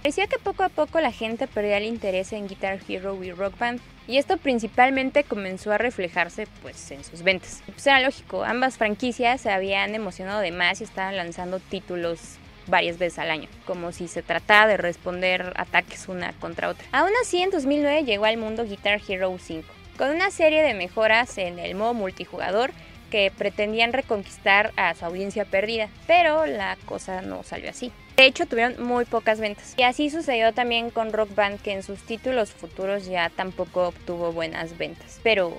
Parecía 0.00 0.28
que 0.28 0.38
poco 0.38 0.62
a 0.62 0.70
poco 0.70 0.98
la 1.00 1.12
gente 1.12 1.46
perdía 1.46 1.76
el 1.76 1.84
interés 1.84 2.32
en 2.32 2.48
Guitar 2.48 2.80
Hero 2.88 3.22
y 3.22 3.32
Rock 3.32 3.58
Band 3.58 3.80
y 4.06 4.18
esto 4.18 4.36
principalmente 4.36 5.24
comenzó 5.24 5.72
a 5.72 5.78
reflejarse 5.78 6.46
pues 6.62 6.90
en 6.90 7.04
sus 7.04 7.22
ventas. 7.22 7.62
Pues 7.66 7.86
era 7.86 8.00
lógico, 8.00 8.44
ambas 8.44 8.76
franquicias 8.76 9.40
se 9.40 9.50
habían 9.50 9.94
emocionado 9.94 10.40
de 10.40 10.52
más 10.52 10.80
y 10.80 10.84
estaban 10.84 11.16
lanzando 11.16 11.60
títulos 11.60 12.38
varias 12.66 12.98
veces 12.98 13.18
al 13.18 13.30
año, 13.30 13.48
como 13.66 13.92
si 13.92 14.08
se 14.08 14.22
tratara 14.22 14.66
de 14.68 14.76
responder 14.76 15.52
ataques 15.56 16.08
una 16.08 16.32
contra 16.34 16.68
otra. 16.68 16.86
Aún 16.92 17.10
así, 17.20 17.42
en 17.42 17.50
2009 17.50 18.04
llegó 18.04 18.24
al 18.24 18.36
mundo 18.36 18.64
Guitar 18.64 19.00
Hero 19.06 19.36
5, 19.38 19.68
con 19.98 20.10
una 20.10 20.30
serie 20.30 20.62
de 20.62 20.74
mejoras 20.74 21.38
en 21.38 21.58
el 21.58 21.74
modo 21.74 21.94
multijugador 21.94 22.70
que 23.10 23.30
pretendían 23.36 23.92
reconquistar 23.92 24.72
a 24.76 24.94
su 24.94 25.04
audiencia 25.04 25.44
perdida, 25.44 25.88
pero 26.06 26.46
la 26.46 26.76
cosa 26.86 27.20
no 27.20 27.42
salió 27.42 27.68
así. 27.68 27.92
De 28.16 28.26
hecho, 28.26 28.46
tuvieron 28.46 28.82
muy 28.82 29.04
pocas 29.04 29.40
ventas. 29.40 29.74
Y 29.76 29.82
así 29.82 30.10
sucedió 30.10 30.52
también 30.52 30.90
con 30.90 31.12
Rock 31.12 31.34
Band, 31.34 31.60
que 31.60 31.72
en 31.72 31.82
sus 31.82 32.00
títulos 32.00 32.52
futuros 32.52 33.06
ya 33.06 33.30
tampoco 33.30 33.88
obtuvo 33.88 34.32
buenas 34.32 34.76
ventas. 34.76 35.20
Pero, 35.22 35.56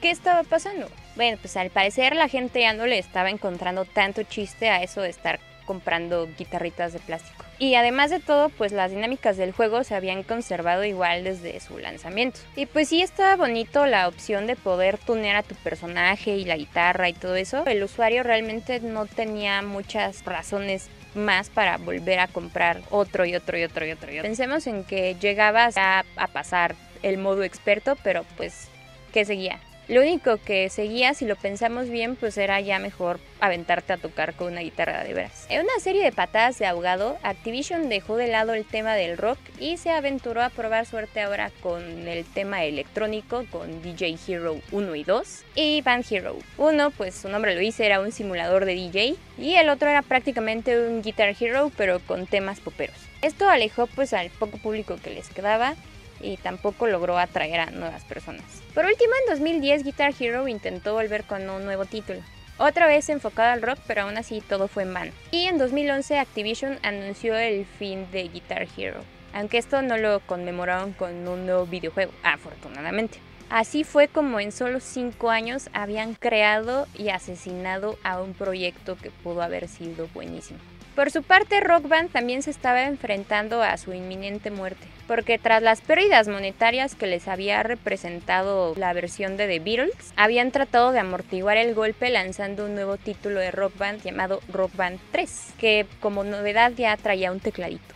¿qué 0.00 0.10
estaba 0.10 0.42
pasando? 0.42 0.88
Bueno, 1.16 1.38
pues 1.40 1.56
al 1.56 1.70
parecer 1.70 2.16
la 2.16 2.28
gente 2.28 2.60
ya 2.60 2.72
no 2.72 2.86
le 2.86 2.98
estaba 2.98 3.30
encontrando 3.30 3.84
tanto 3.84 4.22
chiste 4.22 4.70
a 4.70 4.82
eso 4.82 5.02
de 5.02 5.10
estar 5.10 5.40
comprando 5.66 6.28
guitarritas 6.36 6.92
de 6.92 6.98
plástico. 6.98 7.44
Y 7.60 7.74
además 7.74 8.10
de 8.10 8.18
todo, 8.18 8.48
pues 8.48 8.72
las 8.72 8.90
dinámicas 8.90 9.36
del 9.36 9.52
juego 9.52 9.84
se 9.84 9.94
habían 9.94 10.22
conservado 10.22 10.82
igual 10.84 11.22
desde 11.22 11.60
su 11.60 11.78
lanzamiento. 11.78 12.40
Y 12.56 12.66
pues 12.66 12.88
sí 12.88 13.02
estaba 13.02 13.36
bonito 13.36 13.86
la 13.86 14.08
opción 14.08 14.48
de 14.48 14.56
poder 14.56 14.98
tunear 14.98 15.36
a 15.36 15.42
tu 15.42 15.54
personaje 15.54 16.36
y 16.36 16.44
la 16.44 16.56
guitarra 16.56 17.08
y 17.08 17.12
todo 17.12 17.36
eso. 17.36 17.64
El 17.66 17.84
usuario 17.84 18.22
realmente 18.22 18.80
no 18.80 19.06
tenía 19.06 19.62
muchas 19.62 20.24
razones 20.24 20.88
más 21.14 21.50
para 21.50 21.76
volver 21.78 22.18
a 22.20 22.28
comprar 22.28 22.82
otro 22.90 23.24
y 23.24 23.34
otro 23.34 23.58
y 23.58 23.64
otro 23.64 23.86
y 23.86 23.92
otro. 23.92 24.12
Y 24.12 24.18
otro. 24.18 24.28
Pensemos 24.28 24.66
en 24.66 24.84
que 24.84 25.16
llegabas 25.20 25.76
a, 25.76 26.04
a 26.16 26.26
pasar 26.28 26.74
el 27.02 27.18
modo 27.18 27.42
experto, 27.42 27.96
pero 28.02 28.24
pues, 28.36 28.68
¿qué 29.12 29.24
seguía? 29.24 29.60
Lo 29.90 30.02
único 30.02 30.36
que 30.36 30.70
seguía, 30.70 31.14
si 31.14 31.24
lo 31.24 31.34
pensamos 31.34 31.88
bien, 31.88 32.14
pues 32.14 32.38
era 32.38 32.60
ya 32.60 32.78
mejor 32.78 33.18
aventarte 33.40 33.92
a 33.92 33.96
tocar 33.96 34.34
con 34.34 34.52
una 34.52 34.60
guitarra 34.60 35.02
de 35.02 35.14
veras. 35.14 35.46
En 35.48 35.62
una 35.62 35.80
serie 35.80 36.04
de 36.04 36.12
patadas 36.12 36.60
de 36.60 36.66
ahogado, 36.66 37.18
Activision 37.24 37.88
dejó 37.88 38.16
de 38.16 38.28
lado 38.28 38.54
el 38.54 38.64
tema 38.64 38.94
del 38.94 39.18
rock 39.18 39.40
y 39.58 39.78
se 39.78 39.90
aventuró 39.90 40.44
a 40.44 40.50
probar 40.50 40.86
suerte 40.86 41.20
ahora 41.20 41.50
con 41.60 42.06
el 42.06 42.24
tema 42.24 42.62
electrónico 42.62 43.44
con 43.50 43.82
DJ 43.82 44.16
Hero 44.28 44.60
1 44.70 44.94
y 44.94 45.02
2 45.02 45.44
y 45.56 45.82
Band 45.82 46.04
Hero. 46.08 46.38
Uno, 46.56 46.92
pues 46.92 47.16
su 47.16 47.28
nombre 47.28 47.54
lo 47.56 47.60
dice, 47.60 47.84
era 47.84 47.98
un 47.98 48.12
simulador 48.12 48.66
de 48.66 48.76
DJ 48.76 49.16
y 49.38 49.54
el 49.54 49.68
otro 49.70 49.88
era 49.88 50.02
prácticamente 50.02 50.86
un 50.86 51.02
Guitar 51.02 51.34
Hero 51.40 51.72
pero 51.76 51.98
con 51.98 52.28
temas 52.28 52.60
poperos. 52.60 52.94
Esto 53.22 53.48
alejó 53.48 53.88
pues 53.88 54.12
al 54.12 54.30
poco 54.30 54.56
público 54.58 54.98
que 55.02 55.10
les 55.10 55.28
quedaba 55.30 55.74
y 56.20 56.36
tampoco 56.36 56.86
logró 56.86 57.18
atraer 57.18 57.60
a 57.60 57.70
nuevas 57.70 58.04
personas. 58.04 58.44
Por 58.74 58.84
último, 58.84 59.12
en 59.26 59.34
2010 59.34 59.84
Guitar 59.84 60.12
Hero 60.18 60.48
intentó 60.48 60.94
volver 60.94 61.24
con 61.24 61.48
un 61.48 61.64
nuevo 61.64 61.84
título. 61.84 62.20
Otra 62.58 62.86
vez 62.86 63.08
enfocado 63.08 63.52
al 63.52 63.62
rock, 63.62 63.78
pero 63.86 64.02
aún 64.02 64.18
así 64.18 64.42
todo 64.42 64.68
fue 64.68 64.82
en 64.82 64.92
vano. 64.92 65.12
Y 65.30 65.46
en 65.46 65.56
2011 65.56 66.18
Activision 66.18 66.78
anunció 66.82 67.34
el 67.36 67.64
fin 67.64 68.06
de 68.12 68.28
Guitar 68.28 68.68
Hero, 68.76 69.00
aunque 69.32 69.58
esto 69.58 69.80
no 69.80 69.96
lo 69.96 70.20
conmemoraron 70.20 70.92
con 70.92 71.26
un 71.26 71.46
nuevo 71.46 71.66
videojuego, 71.66 72.12
afortunadamente. 72.22 73.18
Así 73.48 73.82
fue 73.82 74.06
como 74.06 74.38
en 74.38 74.52
solo 74.52 74.78
5 74.78 75.30
años 75.30 75.70
habían 75.72 76.14
creado 76.14 76.86
y 76.96 77.08
asesinado 77.08 77.98
a 78.04 78.20
un 78.20 78.34
proyecto 78.34 78.96
que 78.96 79.10
pudo 79.10 79.42
haber 79.42 79.66
sido 79.66 80.06
buenísimo. 80.14 80.60
Por 81.00 81.10
su 81.10 81.22
parte, 81.22 81.60
Rock 81.60 81.88
Band 81.88 82.10
también 82.10 82.42
se 82.42 82.50
estaba 82.50 82.82
enfrentando 82.82 83.62
a 83.62 83.78
su 83.78 83.94
inminente 83.94 84.50
muerte, 84.50 84.86
porque 85.08 85.38
tras 85.38 85.62
las 85.62 85.80
pérdidas 85.80 86.28
monetarias 86.28 86.94
que 86.94 87.06
les 87.06 87.26
había 87.26 87.62
representado 87.62 88.74
la 88.76 88.92
versión 88.92 89.38
de 89.38 89.46
The 89.46 89.60
Beatles, 89.60 90.12
habían 90.16 90.50
tratado 90.50 90.92
de 90.92 90.98
amortiguar 90.98 91.56
el 91.56 91.74
golpe 91.74 92.10
lanzando 92.10 92.66
un 92.66 92.74
nuevo 92.74 92.98
título 92.98 93.40
de 93.40 93.50
Rock 93.50 93.78
Band 93.78 94.02
llamado 94.02 94.42
Rock 94.52 94.76
Band 94.76 95.00
3, 95.10 95.54
que 95.58 95.86
como 96.00 96.22
novedad 96.22 96.72
ya 96.72 96.94
traía 96.98 97.32
un 97.32 97.40
tecladito. 97.40 97.94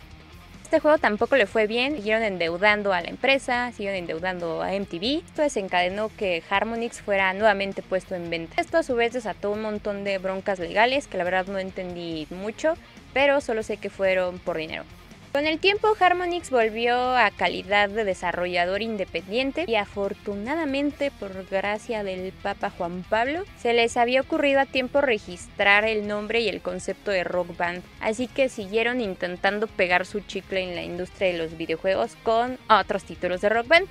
Este 0.65 0.79
juego 0.79 0.97
tampoco 0.97 1.35
le 1.35 1.45
fue 1.45 1.67
bien, 1.67 1.95
siguieron 1.95 2.23
endeudando 2.23 2.91
a 2.91 2.99
la 2.99 3.09
empresa, 3.09 3.71
siguieron 3.71 3.99
endeudando 3.99 4.63
a 4.63 4.71
MTV. 4.71 5.23
Esto 5.23 5.43
desencadenó 5.43 6.09
que 6.17 6.41
Harmonix 6.49 7.01
fuera 7.01 7.31
nuevamente 7.35 7.83
puesto 7.83 8.15
en 8.15 8.31
venta. 8.31 8.59
Esto 8.59 8.79
a 8.79 8.83
su 8.83 8.95
vez 8.95 9.13
desató 9.13 9.51
un 9.51 9.61
montón 9.61 10.03
de 10.03 10.17
broncas 10.17 10.57
legales 10.57 11.05
que 11.05 11.19
la 11.19 11.23
verdad 11.23 11.45
no 11.45 11.59
entendí 11.59 12.25
mucho, 12.31 12.73
pero 13.15 13.39
solo 13.39 13.63
sé 13.63 13.77
que 13.77 13.89
fueron 13.89 14.39
por 14.39 14.57
dinero. 14.57 14.83
Con 15.31 15.47
el 15.47 15.57
tiempo, 15.57 15.95
Harmonix 15.97 16.49
volvió 16.49 17.15
a 17.15 17.31
calidad 17.31 17.89
de 17.89 18.03
desarrollador 18.03 18.81
independiente 18.81 19.63
y 19.67 19.75
afortunadamente, 19.75 21.11
por 21.11 21.45
gracia 21.49 22.03
del 22.03 22.33
Papa 22.33 22.69
Juan 22.69 23.03
Pablo, 23.09 23.43
se 23.57 23.73
les 23.73 23.95
había 23.95 24.19
ocurrido 24.19 24.59
a 24.59 24.65
tiempo 24.65 24.99
registrar 24.99 25.85
el 25.85 26.07
nombre 26.07 26.41
y 26.41 26.49
el 26.49 26.61
concepto 26.61 27.11
de 27.11 27.23
Rock 27.23 27.55
Band, 27.55 27.83
así 28.01 28.27
que 28.27 28.49
siguieron 28.49 28.99
intentando 28.99 29.67
pegar 29.67 30.05
su 30.05 30.19
chicle 30.19 30.61
en 30.61 30.75
la 30.75 30.83
industria 30.83 31.31
de 31.31 31.37
los 31.37 31.57
videojuegos 31.57 32.17
con 32.23 32.57
otros 32.69 33.05
títulos 33.05 33.39
de 33.39 33.49
Rock 33.49 33.67
Band, 33.67 33.87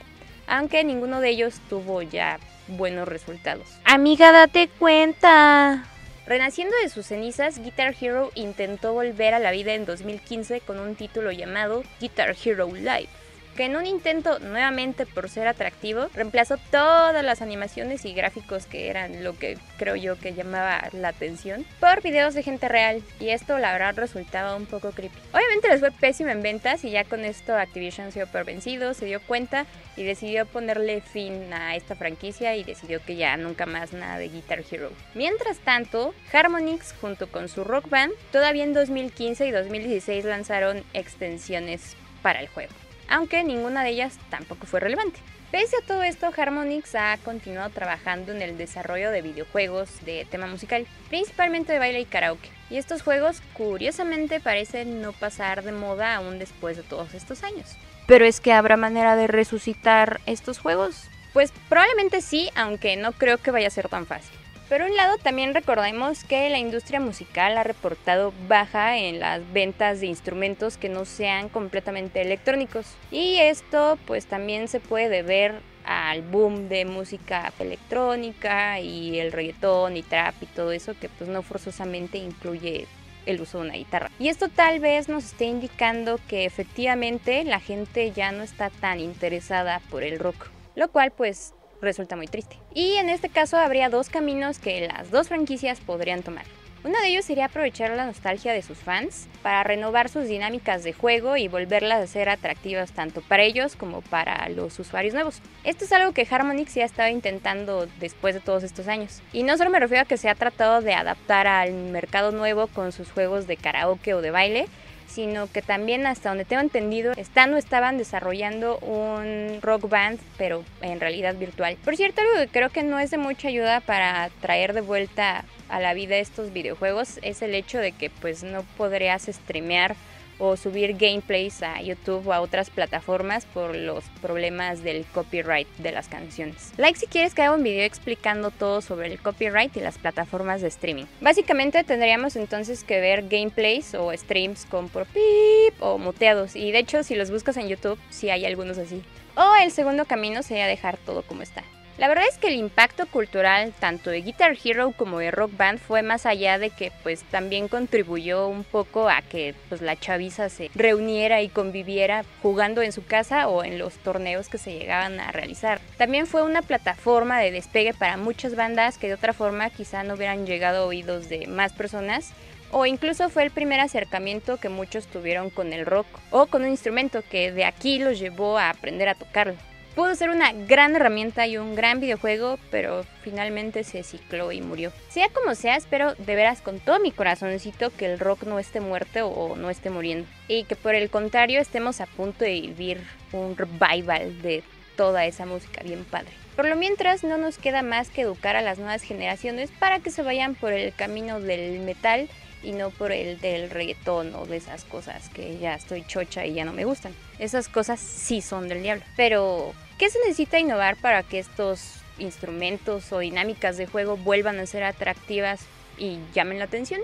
aunque 0.47 0.85
ninguno 0.85 1.21
de 1.21 1.31
ellos 1.31 1.61
tuvo 1.71 2.03
ya 2.03 2.39
buenos 2.69 3.09
resultados. 3.09 3.69
Amiga, 3.85 4.33
date 4.33 4.69
cuenta. 4.79 5.85
Renaciendo 6.27 6.75
de 6.83 6.89
sus 6.89 7.07
cenizas, 7.07 7.59
Guitar 7.59 7.95
Hero 8.01 8.31
intentó 8.35 8.95
volver 8.95 9.35
a 9.35 9.39
la 9.39 9.51
vida 9.51 9.75
en 9.75 9.85
2015 9.85 10.61
con 10.61 10.81
un 10.81 10.95
título 10.95 11.33
llamado 11.33 11.85
Guitar 12.01 12.35
Hero 12.43 12.71
Live 12.73 13.09
que 13.55 13.65
en 13.65 13.77
un 13.77 13.87
intento 13.87 14.39
nuevamente 14.39 15.07
por 15.07 15.29
ser 15.29 15.47
atractivo, 15.49 16.09
reemplazó 16.15 16.57
todas 16.71 17.25
las 17.25 17.43
animaciones 17.43 18.05
y 18.05 18.13
gráficos 18.13 18.67
que 18.67 18.89
eran 18.89 19.25
lo 19.25 19.39
que 19.39 19.59
creo 19.79 19.97
yo 19.97 20.19
que 20.19 20.35
llamaba 20.35 20.89
la 20.93 21.09
atención 21.09 21.65
por 21.81 22.03
videos 22.03 22.35
de 22.35 22.43
gente 22.43 22.69
real 22.69 23.03
y 23.21 23.31
esto 23.31 23.59
la 23.59 23.73
verdad 23.73 23.95
resultaba 23.97 24.57
un 24.57 24.67
poco 24.67 24.91
creepy. 24.91 25.17
Obviamente 25.33 25.69
les 25.69 25.81
fue 25.81 25.91
pésimo 25.91 26.31
en 26.31 26.43
ventas 26.43 26.85
y 26.85 26.91
ya 26.91 27.05
con 27.05 27.25
esto 27.25 27.55
Activision 27.55 28.13
se 28.13 28.21
dio 28.21 28.27
por 28.27 28.45
vencido, 28.45 28.95
se 28.95 29.07
dio 29.07 29.21
cuenta 29.21 29.67
y 29.97 30.05
decidió 30.05 30.47
ponerle 30.47 31.01
fin 31.01 31.53
a 31.53 31.77
esta 31.77 31.95
franquicia 31.95 32.57
y 32.57 32.65
decidió 32.65 33.03
que 33.05 33.17
ya 33.17 33.37
nunca 33.37 33.67
más 33.67 33.93
nada 33.93 34.19
de 34.19 34.29
Guitar 34.29 34.63
Hero. 34.69 34.91
Mientras 35.15 35.59
tanto, 35.59 36.15
Harmonix 36.33 36.95
junto 37.01 37.29
con 37.29 37.49
su 37.49 37.65
rock 37.65 37.89
band 37.89 38.13
todavía 38.33 38.65
en 38.65 38.75
2015 38.75 39.47
y 39.47 39.51
2016 39.51 40.25
lanzaron 40.25 40.83
extensiones 40.93 41.97
para 42.23 42.41
el 42.41 42.49
juego 42.49 42.73
aunque 43.09 43.45
ninguna 43.45 43.85
de 43.85 43.91
ellas 43.91 44.19
tampoco 44.31 44.67
fue 44.67 44.81
relevante. 44.81 45.21
Pese 45.51 45.77
a 45.77 45.87
todo 45.87 46.03
esto, 46.03 46.33
Harmonix 46.37 46.97
ha 46.97 47.17
continuado 47.25 47.71
trabajando 47.71 48.33
en 48.33 48.43
el 48.43 48.59
desarrollo 48.59 49.13
de 49.13 49.23
videojuegos 49.23 50.05
de 50.05 50.27
tema 50.29 50.49
musical, 50.49 50.85
principalmente 51.11 51.73
de 51.73 51.79
baile 51.79 52.01
y 52.01 52.07
karaoke. 52.07 52.49
Y 52.71 52.77
estos 52.77 53.03
juegos, 53.03 53.41
curiosamente, 53.53 54.41
parecen 54.41 55.01
no 55.01 55.13
pasar 55.13 55.63
de 55.63 55.71
moda 55.71 56.17
aún 56.17 56.41
después 56.41 56.77
de 56.77 56.83
todos 56.83 57.15
estos 57.15 57.45
años. 57.45 57.77
Pero 58.09 58.25
es 58.25 58.41
que 58.41 58.53
habrá 58.53 58.77
manera 58.77 59.15
de 59.15 59.29
resucitar 59.29 60.21
estos 60.27 60.59
juegos. 60.59 61.09
Pues 61.33 61.53
probablemente 61.69 62.21
sí, 62.21 62.51
aunque 62.57 62.97
no 62.97 63.13
creo 63.13 63.39
que 63.39 63.53
vaya 63.53 63.69
a 63.69 63.71
ser 63.71 63.89
tan 63.89 64.07
fácil. 64.07 64.37
Por 64.75 64.83
un 64.83 64.97
lado, 64.97 65.19
también 65.19 65.55
recordemos 65.55 66.25
que 66.25 66.51
la 66.51 66.59
industria 66.59 66.99
musical 66.99 67.57
ha 67.59 67.63
reportado 67.63 68.35
baja 68.49 68.99
en 68.99 69.21
las 69.21 69.41
ventas 69.53 70.01
de 70.01 70.09
instrumentos 70.09 70.79
que 70.79 70.89
no 70.89 71.05
sean 71.05 71.49
completamente 71.49 72.21
electrónicos. 72.21 72.85
Y 73.13 73.37
esto 73.37 73.97
pues 74.05 74.27
también 74.27 74.67
se 74.67 74.81
puede 74.81 75.09
deber 75.09 75.61
al 75.85 76.23
boom 76.23 76.69
de 76.69 76.87
música 76.87 77.53
electrónica 77.61 78.81
y 78.81 79.21
el 79.21 79.31
reggaetón 79.31 79.97
y 79.97 80.03
trap 80.03 80.35
y 80.43 80.47
todo 80.47 80.73
eso 80.73 80.99
que 80.99 81.09
pues 81.09 81.31
no 81.31 81.43
forzosamente 81.43 82.19
incluye 82.19 82.89
el 83.27 83.41
uso 83.41 83.59
de 83.59 83.69
una 83.69 83.75
guitarra. 83.75 84.11
Y 84.19 84.27
esto 84.27 84.49
tal 84.49 84.81
vez 84.81 85.09
nos 85.09 85.27
esté 85.27 85.45
indicando 85.45 86.19
que 86.27 86.47
efectivamente 86.47 87.45
la 87.45 87.61
gente 87.61 88.11
ya 88.11 88.33
no 88.33 88.43
está 88.43 88.71
tan 88.71 88.99
interesada 88.99 89.81
por 89.89 90.03
el 90.03 90.19
rock, 90.19 90.49
lo 90.75 90.91
cual 90.91 91.13
pues 91.13 91.55
resulta 91.85 92.17
muy 92.17 92.27
triste. 92.27 92.59
Y 92.75 92.95
en 92.97 93.09
este 93.09 93.29
caso 93.29 93.57
habría 93.57 93.89
dos 93.89 94.09
caminos 94.09 94.59
que 94.59 94.89
las 94.89 95.11
dos 95.11 95.29
franquicias 95.29 95.81
podrían 95.81 96.23
tomar. 96.23 96.45
Uno 96.85 97.01
de 97.01 97.09
ellos 97.09 97.25
sería 97.25 97.47
aprovechar 97.47 97.91
la 97.93 98.05
nostalgia 98.05 98.53
de 98.53 98.61
sus 98.61 98.77
fans 98.77 99.27
para 99.43 99.65
renovar 99.65 100.11
sus 100.11 100.29
dinámicas 100.29 100.85
de 100.85 100.93
juego 100.93 101.39
y 101.39 101.49
volverlas 101.49 102.03
a 102.03 102.07
ser 102.07 102.29
atractivas 102.29 102.93
tanto 102.93 103.23
para 103.23 103.43
ellos 103.43 103.75
como 103.75 104.03
para 104.03 104.51
los 104.51 104.79
usuarios 104.79 105.15
nuevos. 105.15 105.41
Esto 105.65 105.87
es 105.87 105.93
algo 105.93 106.13
que 106.13 106.27
Harmonix 106.31 106.75
ya 106.75 106.83
ha 106.83 106.87
estado 106.87 107.09
intentando 107.09 107.89
después 108.01 108.35
de 108.35 108.43
todos 108.43 108.65
estos 108.65 108.87
años. 108.87 109.23
Y 109.33 109.45
no 109.45 109.57
solo 109.57 109.71
me 109.71 109.81
refiero 109.81 110.03
a 110.03 110.05
que 110.05 110.19
se 110.19 110.29
ha 110.29 110.35
tratado 110.35 110.83
de 110.83 110.93
adaptar 110.93 111.47
al 111.47 111.73
mercado 111.73 112.33
nuevo 112.33 112.67
con 112.67 112.93
sus 112.93 113.11
juegos 113.11 113.47
de 113.47 113.57
karaoke 113.57 114.13
o 114.13 114.21
de 114.21 114.31
baile, 114.31 114.67
sino 115.07 115.51
que 115.51 115.63
también 115.63 116.07
hasta 116.07 116.31
donde 116.31 116.45
tengo 116.45 116.63
entendido 116.63 117.13
están 117.17 117.55
o 117.55 117.57
estaban 117.57 117.99
desarrollando 117.99 118.79
un 118.79 119.61
rock 119.63 119.89
band, 119.89 120.19
pero 120.37 120.65
en 120.81 121.01
realidad 121.01 121.35
virtual. 121.37 121.77
Por 121.85 121.97
cierto, 121.97 122.21
algo 122.21 122.35
que 122.35 122.49
creo 122.49 122.71
que 122.71 122.83
no 122.83 122.99
es 122.99 123.11
de 123.11 123.19
mucha 123.19 123.49
ayuda 123.49 123.81
para 123.81 124.31
traer 124.41 124.73
de 124.73 124.81
vuelta 124.81 125.45
a 125.69 125.81
la 125.81 125.95
vida 125.95 126.17
estos 126.17 126.53
videojuegos 126.53 127.19
es 127.23 127.43
el 127.43 127.55
hecho 127.55 127.79
de 127.79 127.93
que 127.93 128.11
pues 128.11 128.43
no 128.43 128.63
podrías 128.77 129.23
streamear 129.25 129.97
o 130.39 130.57
subir 130.57 130.97
gameplays 130.97 131.63
a 131.63 131.81
YouTube 131.81 132.27
o 132.27 132.33
a 132.33 132.41
otras 132.41 132.71
plataformas 132.71 133.47
por 133.47 133.75
los 133.75 134.05
problemas 134.21 134.83
del 134.83 135.05
copyright 135.07 135.69
de 135.79 135.93
las 135.93 136.09
canciones. 136.09 136.73
Like 136.77 136.99
si 136.99 137.07
quieres 137.07 137.35
que 137.35 137.43
haga 137.43 137.55
un 137.55 137.63
video 137.63 137.85
explicando 137.85 138.51
todo 138.51 138.81
sobre 138.81 139.13
el 139.13 139.21
copyright 139.21 139.77
y 139.77 139.81
las 139.81 139.99
plataformas 139.99 140.61
de 140.61 140.69
streaming. 140.69 141.07
Básicamente 141.21 141.85
tendríamos 141.85 142.37
entonces 142.37 142.85
que 142.85 143.01
ver 143.01 143.29
gameplays 143.29 143.95
o 143.95 144.13
streams 144.13 144.67
con 144.67 144.89
por 144.89 145.07
pip 145.07 145.75
o 145.81 145.99
muteados 145.99 146.57
y 146.57 146.73
de 146.73 146.79
hecho 146.79 147.03
si 147.03 147.15
los 147.15 147.31
buscas 147.31 147.57
en 147.57 147.69
YouTube 147.69 147.99
sí 148.11 148.31
hay 148.31 148.45
algunos 148.45 148.79
así. 148.79 149.03
O 149.37 149.55
el 149.63 149.71
segundo 149.73 150.05
camino 150.05 150.43
sería 150.43 150.67
dejar 150.67 150.97
todo 150.99 151.23
como 151.23 151.43
está. 151.43 151.65
La 151.97 152.09
verdad 152.09 152.25
es 152.29 152.39
que 152.39 152.49
el 152.49 152.57
impacto 152.57 153.07
cultural 153.07 153.73
tanto 153.79 154.11
de 154.11 154.21
Guitar 154.21 154.57
Hero 154.63 154.93
como 154.97 155.21
de 155.21 155.31
Rock 155.31 155.57
Band 155.57 155.79
fue 155.79 156.03
más 156.03 156.27
allá 156.27 156.59
de 156.59 156.71
que 156.71 156.91
pues 157.05 157.23
también 157.23 157.69
contribuyó 157.69 158.49
un 158.49 158.65
poco 158.65 159.09
a 159.09 159.23
que 159.23 159.55
pues 159.69 159.81
la 159.81 159.95
chaviza 159.95 160.49
se 160.49 160.73
reuniera 160.75 161.41
y 161.41 161.49
conviviera 161.49 162.25
jugando 162.43 162.83
en 162.83 162.91
su 162.91 163.07
casa 163.07 163.47
o 163.47 163.63
en 163.63 163.79
los 163.79 163.95
torneos 163.99 164.49
que 164.49 164.59
se 164.59 164.77
llegaban 164.77 165.21
a 165.21 165.31
realizar. 165.31 165.81
También 165.97 166.27
fue 166.27 166.43
una 166.43 166.63
plataforma 166.63 167.39
de 167.39 167.53
despegue 167.53 167.95
para 167.95 168.17
muchas 168.17 168.57
bandas 168.57 168.99
que 168.99 169.07
de 169.07 169.15
otra 169.15 169.33
forma 169.33 169.71
quizá 169.71 170.03
no 170.03 170.15
hubieran 170.15 170.47
llegado 170.47 170.83
a 170.83 170.87
oídos 170.87 171.29
de 171.29 171.47
más 171.47 171.73
personas 171.73 172.33
o 172.73 172.87
incluso 172.87 173.29
fue 173.29 173.45
el 173.45 173.53
primer 173.53 173.79
acercamiento 173.79 174.57
que 174.57 174.69
muchos 174.69 175.07
tuvieron 175.07 175.49
con 175.49 175.73
el 175.73 175.87
rock 175.87 176.09
o 176.33 176.47
con 176.47 176.63
un 176.63 176.71
instrumento 176.71 177.23
que 177.31 177.53
de 177.53 177.65
aquí 177.65 178.01
los 178.01 178.19
llevó 178.19 178.59
a 178.59 178.71
aprender 178.71 179.09
a 179.09 179.15
tocarlo. 179.15 179.55
Pudo 179.95 180.13
ser 180.17 180.31
una 180.31 180.53
gran 180.53 180.97
herramienta 180.97 181.47
y 181.47 181.57
un 181.57 181.77
gran 181.77 182.01
videojuego, 182.01 182.59
pero 182.73 183.05
finalmente 183.23 183.85
se 183.85 184.03
cicló 184.03 184.51
y 184.51 184.61
murió. 184.61 184.93
Sea 185.09 185.29
como 185.29 185.55
sea, 185.55 185.77
espero 185.77 186.15
de 186.17 186.35
veras 186.35 186.61
con 186.61 186.81
todo 186.81 186.99
mi 186.99 187.13
corazoncito 187.13 187.91
que 187.91 188.07
el 188.07 188.19
rock 188.19 188.43
no 188.43 188.59
esté 188.59 188.81
muerto 188.81 189.29
o 189.29 189.55
no 189.55 189.71
esté 189.71 189.91
muriendo. 189.91 190.27
Y 190.49 190.65
que 190.65 190.75
por 190.75 190.97
el 190.97 191.11
contrario 191.11 191.61
estemos 191.61 192.01
a 192.01 192.07
punto 192.07 192.45
de 192.45 192.61
vivir 192.61 193.03
un 193.31 193.57
revival 193.57 194.43
de 194.43 194.65
toda 194.97 195.27
esa 195.27 195.47
música 195.47 195.83
bien 195.85 196.05
padre. 196.05 196.33
Por 196.57 196.67
lo 196.67 196.75
mientras 196.75 197.23
no 197.23 197.37
nos 197.37 197.59
queda 197.59 197.83
más 197.83 198.09
que 198.09 198.23
educar 198.23 198.57
a 198.57 198.63
las 198.63 198.79
nuevas 198.79 199.03
generaciones 199.03 199.71
para 199.79 200.01
que 200.01 200.11
se 200.11 200.23
vayan 200.23 200.57
por 200.57 200.73
el 200.73 200.93
camino 200.93 201.39
del 201.39 201.79
metal 201.81 202.29
y 202.65 202.73
no 202.73 202.91
por 202.91 203.13
el 203.13 203.41
del 203.41 203.71
reggaetón 203.71 204.35
o 204.35 204.47
de 204.47 204.57
esas 204.57 204.85
cosas 204.85 205.29
que 205.29 205.59
ya 205.59 205.75
estoy 205.75 206.05
chocha 206.05 206.47
y 206.47 206.55
ya 206.55 206.65
no 206.65 206.73
me 206.73 206.85
gustan. 206.85 207.15
Esas 207.39 207.69
cosas 207.69 208.01
sí 208.01 208.41
son 208.41 208.69
del 208.69 208.83
diablo. 208.83 209.05
Pero 209.17 209.73
¿Qué 209.99 210.11
se 210.11 210.19
necesita 210.19 210.59
innovar 210.59 210.97
para 210.97 211.23
que 211.23 211.39
estos 211.39 212.01
instrumentos 212.19 213.13
o 213.13 213.21
dinámicas 213.21 213.77
de 213.77 213.87
juego 213.87 214.17
vuelvan 214.17 214.59
a 214.59 214.67
ser 214.67 214.83
atractivas 214.83 215.61
y 215.97 216.19
llamen 216.35 216.59
la 216.59 216.65
atención? 216.65 217.01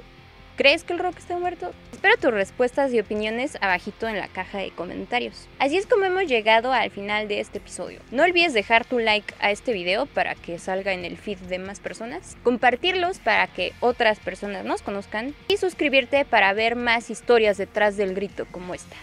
¿Crees 0.57 0.83
que 0.83 0.93
el 0.93 0.99
rock 0.99 1.17
está 1.19 1.39
muerto? 1.39 1.71
Espero 1.93 2.17
tus 2.17 2.33
respuestas 2.33 2.93
y 2.93 2.99
opiniones 2.99 3.57
abajito 3.61 4.09
en 4.09 4.19
la 4.19 4.27
caja 4.27 4.59
de 4.59 4.73
comentarios. 4.73 5.47
Así 5.61 5.77
es 5.77 5.87
como 5.87 6.05
hemos 6.05 6.27
llegado 6.27 6.73
al 6.73 6.91
final 6.91 7.29
de 7.29 7.39
este 7.39 7.59
episodio. 7.59 8.01
No 8.11 8.25
olvides 8.25 8.55
dejar 8.55 8.85
tu 8.85 8.99
like 8.99 9.35
a 9.39 9.53
este 9.53 9.73
video 9.73 10.07
para 10.07 10.35
que 10.35 10.59
salga 10.59 10.93
en 10.93 11.05
el 11.05 11.17
feed 11.17 11.39
de 11.39 11.61
más 11.61 11.79
personas, 11.79 12.37
compartirlos 12.43 13.21
para 13.21 13.47
que 13.47 13.73
otras 13.79 14.19
personas 14.19 14.65
nos 14.65 14.83
conozcan 14.83 15.33
y 15.47 15.59
suscribirte 15.59 16.25
para 16.25 16.53
ver 16.55 16.75
más 16.75 17.09
historias 17.09 17.57
detrás 17.57 17.97
del 17.97 18.15
grito 18.15 18.47
como 18.51 18.75
esta 18.75 18.97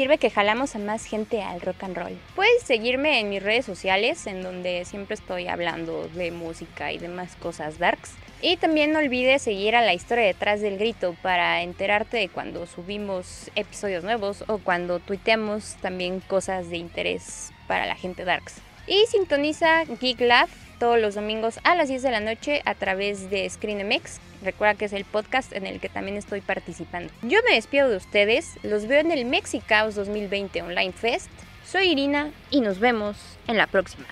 sirve 0.00 0.16
que 0.16 0.30
jalamos 0.30 0.74
a 0.76 0.78
más 0.78 1.04
gente 1.04 1.42
al 1.42 1.60
rock 1.60 1.82
and 1.82 1.94
roll. 1.94 2.18
Puedes 2.34 2.62
seguirme 2.62 3.20
en 3.20 3.28
mis 3.28 3.42
redes 3.42 3.66
sociales, 3.66 4.26
en 4.26 4.42
donde 4.42 4.86
siempre 4.86 5.12
estoy 5.12 5.46
hablando 5.46 6.08
de 6.14 6.30
música 6.30 6.90
y 6.90 6.96
demás 6.96 7.36
cosas 7.36 7.78
darks. 7.78 8.14
Y 8.40 8.56
también 8.56 8.92
no 8.92 9.00
olvides 9.00 9.42
seguir 9.42 9.76
a 9.76 9.82
la 9.82 9.92
historia 9.92 10.24
detrás 10.24 10.62
del 10.62 10.78
grito 10.78 11.14
para 11.20 11.60
enterarte 11.60 12.16
de 12.16 12.30
cuando 12.30 12.66
subimos 12.66 13.50
episodios 13.56 14.02
nuevos 14.02 14.42
o 14.46 14.56
cuando 14.56 15.00
tuiteamos 15.00 15.76
también 15.82 16.20
cosas 16.20 16.70
de 16.70 16.78
interés 16.78 17.52
para 17.66 17.84
la 17.84 17.94
gente 17.94 18.24
darks. 18.24 18.54
Y 18.86 19.04
sintoniza 19.06 19.84
Geek 19.84 20.22
Lab 20.22 20.48
todos 20.80 20.98
los 20.98 21.14
domingos 21.14 21.60
a 21.62 21.76
las 21.76 21.88
10 21.88 22.02
de 22.02 22.10
la 22.10 22.18
noche 22.18 22.62
a 22.64 22.74
través 22.74 23.30
de 23.30 23.48
ScreenMX. 23.48 24.18
Recuerda 24.42 24.74
que 24.74 24.86
es 24.86 24.92
el 24.92 25.04
podcast 25.04 25.52
en 25.52 25.66
el 25.66 25.78
que 25.78 25.88
también 25.88 26.16
estoy 26.16 26.40
participando. 26.40 27.12
Yo 27.22 27.38
me 27.48 27.54
despido 27.54 27.88
de 27.88 27.98
ustedes, 27.98 28.58
los 28.64 28.88
veo 28.88 29.00
en 29.00 29.12
el 29.12 29.26
Mexicaos 29.26 29.94
2020 29.94 30.62
Online 30.62 30.92
Fest. 30.92 31.30
Soy 31.64 31.90
Irina 31.90 32.32
y 32.50 32.62
nos 32.62 32.80
vemos 32.80 33.16
en 33.46 33.58
la 33.58 33.68
próxima. 33.68 34.06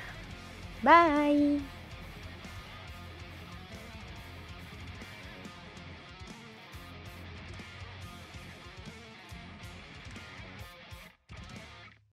Bye. 0.82 1.77